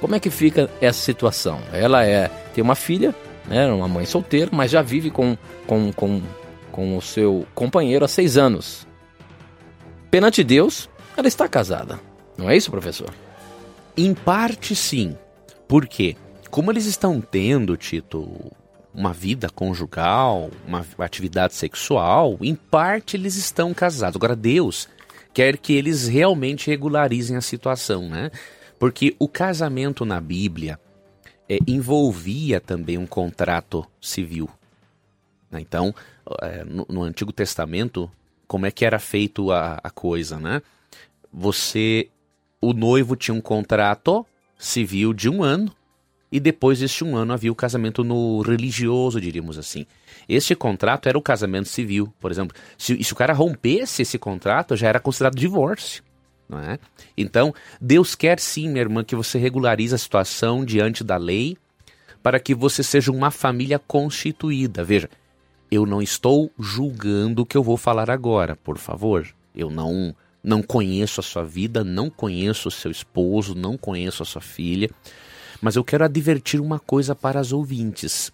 [0.00, 1.60] Como é que fica essa situação?
[1.72, 3.14] Ela é tem uma filha,
[3.46, 6.22] né, uma mãe solteira, mas já vive com, com, com,
[6.70, 8.86] com o seu companheiro há seis anos.
[10.10, 12.00] Perante Deus, ela está casada.
[12.38, 13.10] Não é isso, professor?
[13.96, 15.16] Em parte, sim.
[15.66, 16.16] Por quê?
[16.50, 18.52] Como eles estão tendo, Tito,
[18.94, 24.16] uma vida conjugal, uma atividade sexual, em parte eles estão casados.
[24.16, 24.88] Agora, Deus
[25.32, 28.30] quer que eles realmente regularizem a situação, né?
[28.78, 30.78] Porque o casamento na Bíblia
[31.48, 34.48] é, envolvia também um contrato civil.
[35.50, 35.60] né?
[35.60, 35.92] Então,
[36.40, 38.10] é, no, no Antigo Testamento,
[38.46, 40.62] como é que era feito a, a coisa, né?
[41.32, 42.08] Você,
[42.60, 44.24] o noivo tinha um contrato
[44.56, 45.74] civil de um ano
[46.34, 49.86] e depois deste um ano havia o casamento no religioso, diríamos assim.
[50.28, 52.56] Este contrato era o casamento civil, por exemplo.
[52.76, 56.02] Se, se o cara rompesse esse contrato, já era considerado divórcio.
[56.48, 56.80] Não é?
[57.16, 61.56] Então, Deus quer sim, minha irmã, que você regularize a situação diante da lei
[62.20, 64.82] para que você seja uma família constituída.
[64.82, 65.08] Veja,
[65.70, 69.24] eu não estou julgando o que eu vou falar agora, por favor.
[69.54, 70.12] Eu não
[70.42, 74.90] não conheço a sua vida, não conheço o seu esposo, não conheço a sua filha,
[75.64, 78.30] mas eu quero advertir uma coisa para as ouvintes.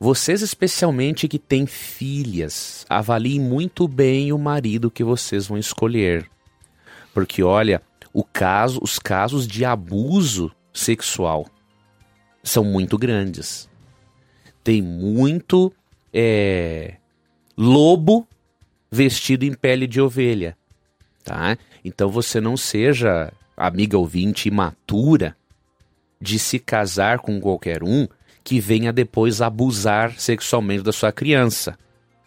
[0.00, 6.28] Vocês, especialmente que têm filhas, avaliem muito bem o marido que vocês vão escolher.
[7.14, 7.80] Porque, olha,
[8.12, 11.46] o caso, os casos de abuso sexual
[12.42, 13.70] são muito grandes.
[14.64, 15.72] Tem muito
[16.12, 16.96] é,
[17.56, 18.26] lobo
[18.90, 20.58] vestido em pele de ovelha.
[21.22, 21.56] Tá?
[21.84, 25.37] Então você não seja, amiga ouvinte, imatura
[26.20, 28.06] de se casar com qualquer um
[28.42, 31.78] que venha depois abusar sexualmente da sua criança.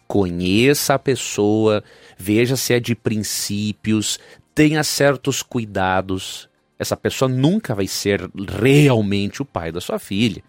[0.06, 1.82] Conheça a pessoa,
[2.16, 4.18] veja se é de princípios,
[4.54, 6.48] tenha certos cuidados.
[6.78, 8.30] Essa pessoa nunca vai ser
[8.60, 10.42] realmente o pai da sua filha.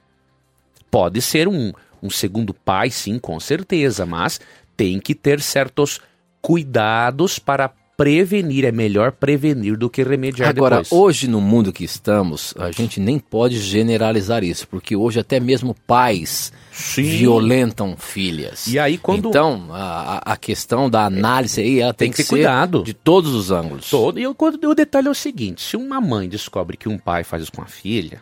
[0.91, 1.71] Pode ser um,
[2.01, 4.39] um segundo pai, sim, com certeza, mas
[4.77, 5.99] tem que ter certos
[6.41, 8.65] cuidados para prevenir.
[8.65, 10.91] É melhor prevenir do que remediar Agora, depois.
[10.91, 15.75] hoje no mundo que estamos, a gente nem pode generalizar isso, porque hoje até mesmo
[15.87, 17.03] pais Sim.
[17.03, 18.67] violentam filhas.
[18.67, 22.23] E aí quando Então, a, a- questão da análise aí, ela tem, Tem que ter
[22.23, 22.83] ser cuidado.
[22.83, 23.89] de todos os ângulos.
[23.89, 24.19] Todo.
[24.19, 27.43] E o, o detalhe é o seguinte: se uma mãe descobre que um pai faz
[27.43, 28.21] isso com a filha,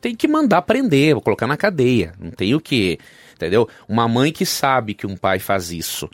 [0.00, 2.12] tem que mandar prender, ou colocar na cadeia.
[2.20, 2.98] Não tem o que.
[3.34, 3.68] Entendeu?
[3.88, 6.08] Uma mãe que sabe que um pai faz isso,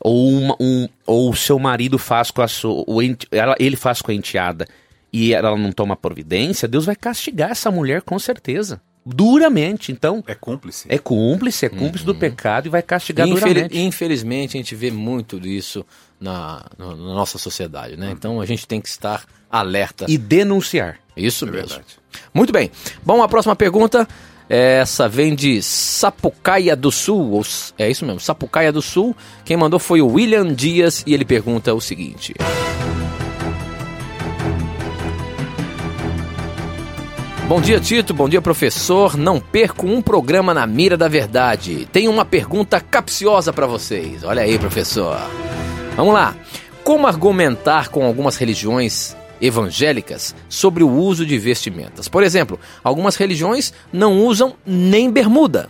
[0.00, 2.84] ou uma- um, ou o seu marido faz com a sua.
[2.86, 4.66] o ente- ela- ele faz com a enteada
[5.12, 8.80] e ela não toma providência, Deus vai castigar essa mulher com certeza.
[9.06, 9.92] Duramente.
[9.92, 10.24] Então.
[10.26, 10.86] É cúmplice.
[10.88, 13.78] É cúmplice, é cúmplice do pecado e vai castigar Infeli- duramente.
[13.78, 15.84] infelizmente, a gente vê muito disso
[16.18, 18.10] na, na- na nossa sociedade, né?
[18.12, 20.06] Então, a gente tem que estar alerta.
[20.08, 20.98] E denunciar.
[21.16, 21.80] Isso mesmo.
[22.32, 22.70] Muito bem.
[23.04, 24.08] Bom, a próxima pergunta,
[24.48, 27.32] essa vem de Sapucaia do Sul.
[27.32, 27.42] ou
[27.78, 29.16] É isso mesmo, Sapucaia do Sul.
[29.44, 32.34] Quem mandou foi o William Dias e ele pergunta o seguinte.
[37.46, 38.14] Bom dia, Tito.
[38.14, 39.18] Bom dia, professor.
[39.18, 41.86] Não perco um programa na mira da verdade.
[41.92, 44.24] Tenho uma pergunta capciosa para vocês.
[44.24, 45.18] Olha aí, professor.
[45.94, 46.34] Vamos lá.
[46.82, 49.14] Como argumentar com algumas religiões
[49.44, 52.08] evangélicas sobre o uso de vestimentas?
[52.08, 55.68] Por exemplo, algumas religiões não usam nem bermuda,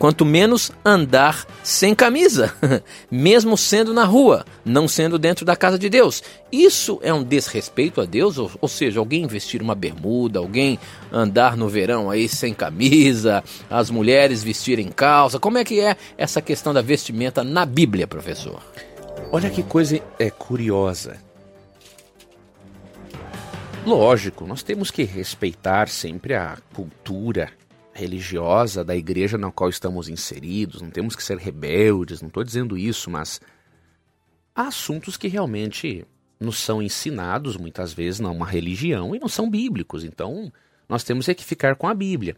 [0.00, 2.54] quanto menos andar sem camisa,
[3.10, 6.22] mesmo sendo na rua, não sendo dentro da casa de Deus.
[6.50, 8.38] Isso é um desrespeito a Deus?
[8.38, 10.78] Ou, ou seja, alguém vestir uma bermuda, alguém
[11.12, 15.38] andar no verão aí sem camisa, as mulheres vestirem calça.
[15.38, 18.62] Como é que é essa questão da vestimenta na Bíblia, professor?
[19.30, 21.29] Olha que coisa é curiosa.
[23.84, 27.50] Lógico, nós temos que respeitar sempre a cultura
[27.92, 32.76] religiosa da igreja na qual estamos inseridos, não temos que ser rebeldes, não estou dizendo
[32.76, 33.40] isso, mas
[34.54, 36.06] há assuntos que realmente
[36.38, 40.52] nos são ensinados muitas vezes numa religião e não são bíblicos, então
[40.88, 42.36] nós temos é que ficar com a Bíblia.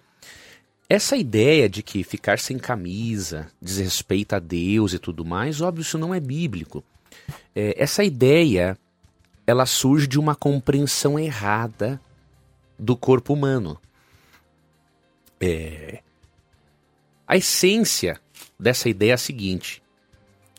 [0.88, 5.98] Essa ideia de que ficar sem camisa desrespeita a Deus e tudo mais, óbvio, isso
[5.98, 6.84] não é bíblico.
[7.54, 8.76] É, essa ideia
[9.46, 12.00] ela surge de uma compreensão errada
[12.78, 13.78] do corpo humano.
[15.40, 16.02] É,
[17.26, 18.20] a essência
[18.58, 19.82] dessa ideia é a seguinte: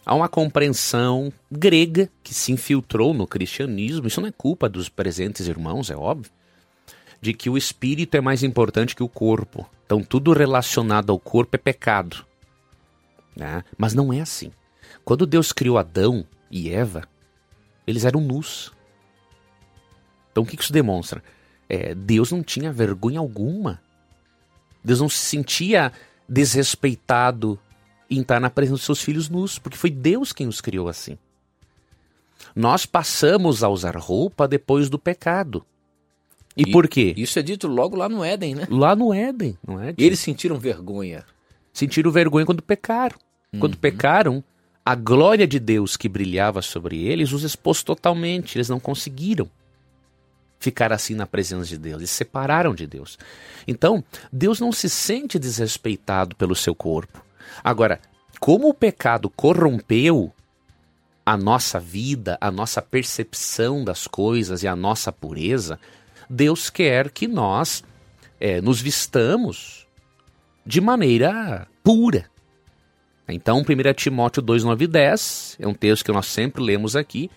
[0.06, 5.48] há uma compreensão grega que se infiltrou no cristianismo, isso não é culpa dos presentes
[5.48, 6.32] irmãos, é óbvio,
[7.22, 9.70] de que o espírito é mais importante que o corpo.
[9.86, 12.26] Então tudo relacionado ao corpo é pecado.
[13.36, 13.64] né?
[13.78, 14.52] Mas não é assim.
[15.06, 17.08] Quando Deus criou Adão e Eva,
[17.86, 18.72] eles eram nus.
[20.32, 21.24] Então o que isso demonstra?
[21.70, 23.82] É, Deus não tinha vergonha alguma.
[24.84, 25.92] Deus não se sentia
[26.28, 27.60] desrespeitado
[28.10, 31.18] em estar na presença dos seus filhos nus, porque foi Deus quem os criou assim.
[32.56, 35.66] Nós passamos a usar roupa depois do pecado.
[36.56, 37.14] E, por quê?
[37.18, 38.68] Isso é dito logo lá no Éden, né?
[38.70, 39.94] Lá no Éden, não é?
[39.98, 41.26] Eles sentiram vergonha.
[41.74, 43.18] Sentiram vergonha quando pecaram.
[43.60, 44.44] Quando pecaram,
[44.86, 48.58] a glória de Deus que brilhava sobre eles os expôs totalmente.
[48.58, 49.50] Eles não conseguiram
[50.60, 51.98] ficar assim na presença de Deus.
[51.98, 53.18] Eles se separaram de Deus.
[53.68, 57.24] Então, Deus não se sente desrespeitado pelo seu corpo.
[57.64, 58.00] Agora,
[58.40, 60.34] como o pecado corrompeu
[61.26, 65.80] a nossa vida, a nossa percepção das coisas e a nossa pureza,
[66.30, 67.84] Deus quer que nós
[68.40, 69.88] eh, nos vistamos
[70.66, 72.33] de maneira pura.
[73.28, 77.30] Então, 1 Timóteo 2, 9 e 10 é um texto que nós sempre lemos aqui.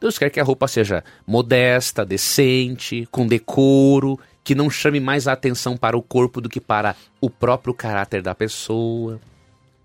[0.00, 5.32] Deus quer que a roupa seja modesta, decente, com decoro, que não chame mais a
[5.32, 9.20] atenção para o corpo do que para o próprio caráter da pessoa.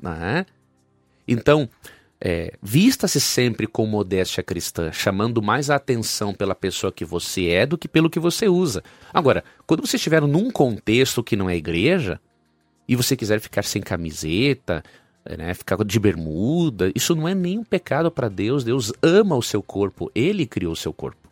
[0.01, 0.45] Não é?
[1.27, 1.69] Então,
[2.19, 7.65] é, vista-se sempre com modéstia cristã, chamando mais a atenção pela pessoa que você é
[7.65, 8.83] do que pelo que você usa.
[9.13, 12.19] Agora, quando você estiver num contexto que não é igreja,
[12.89, 14.83] e você quiser ficar sem camiseta,
[15.37, 18.63] né, ficar de bermuda, isso não é nenhum pecado para Deus.
[18.63, 21.28] Deus ama o seu corpo, ele criou o seu corpo.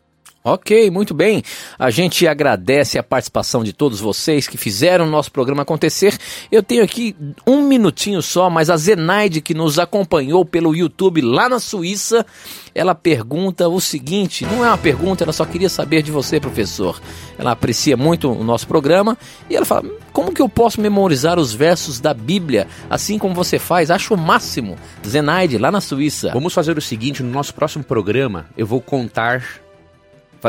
[0.47, 1.43] Ok, muito bem.
[1.77, 6.17] A gente agradece a participação de todos vocês que fizeram o nosso programa acontecer.
[6.49, 7.13] Eu tenho aqui
[7.45, 12.25] um minutinho só, mas a Zenaide, que nos acompanhou pelo YouTube lá na Suíça,
[12.73, 16.97] ela pergunta o seguinte: não é uma pergunta, ela só queria saber de você, professor.
[17.37, 19.17] Ela aprecia muito o nosso programa
[19.49, 19.83] e ela fala:
[20.13, 23.91] como que eu posso memorizar os versos da Bíblia assim como você faz?
[23.91, 24.77] Acho o máximo.
[25.05, 26.31] Zenaide, lá na Suíça.
[26.31, 29.66] Vamos fazer o seguinte: no nosso próximo programa, eu vou contar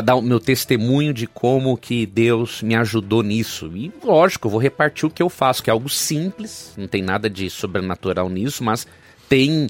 [0.03, 3.71] dar o meu testemunho de como que Deus me ajudou nisso.
[3.75, 7.01] E lógico, eu vou repartir o que eu faço, que é algo simples, não tem
[7.01, 8.87] nada de sobrenatural nisso, mas
[9.27, 9.67] tem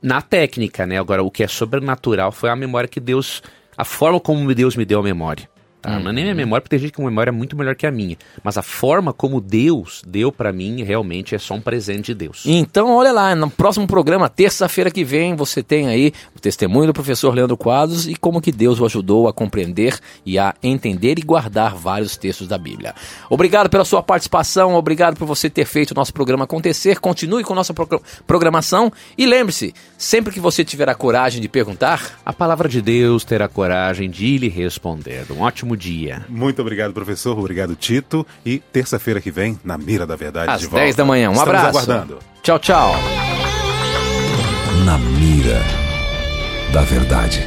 [0.00, 0.98] na técnica, né?
[0.98, 3.42] Agora, o que é sobrenatural foi a memória que Deus,
[3.76, 5.51] a forma como Deus me deu a memória.
[5.82, 5.98] Tá?
[5.98, 7.90] Não é nem a minha memória, porque tem gente com memória muito melhor que a
[7.90, 8.16] minha.
[8.42, 12.44] Mas a forma como Deus deu para mim realmente é só um presente de Deus.
[12.46, 16.92] Então, olha lá, no próximo programa, terça-feira que vem, você tem aí o testemunho do
[16.92, 21.22] professor Leandro Quadros e como que Deus o ajudou a compreender e a entender e
[21.22, 22.94] guardar vários textos da Bíblia.
[23.28, 27.00] Obrigado pela sua participação, obrigado por você ter feito o nosso programa acontecer.
[27.00, 32.20] Continue com nossa pro programação e lembre-se, sempre que você tiver a coragem de perguntar,
[32.24, 35.26] a palavra de Deus terá coragem de lhe responder.
[35.30, 36.24] Um ótimo dia.
[36.28, 37.38] Muito obrigado, professor.
[37.38, 38.26] Obrigado, Tito.
[38.44, 40.84] E terça-feira que vem, na Mira da Verdade Às de volta.
[40.84, 41.28] 10 da manhã.
[41.30, 41.78] Um Estamos abraço.
[41.78, 42.18] aguardando.
[42.42, 42.94] Tchau, tchau.
[44.84, 45.60] Na mira
[46.72, 47.46] da verdade.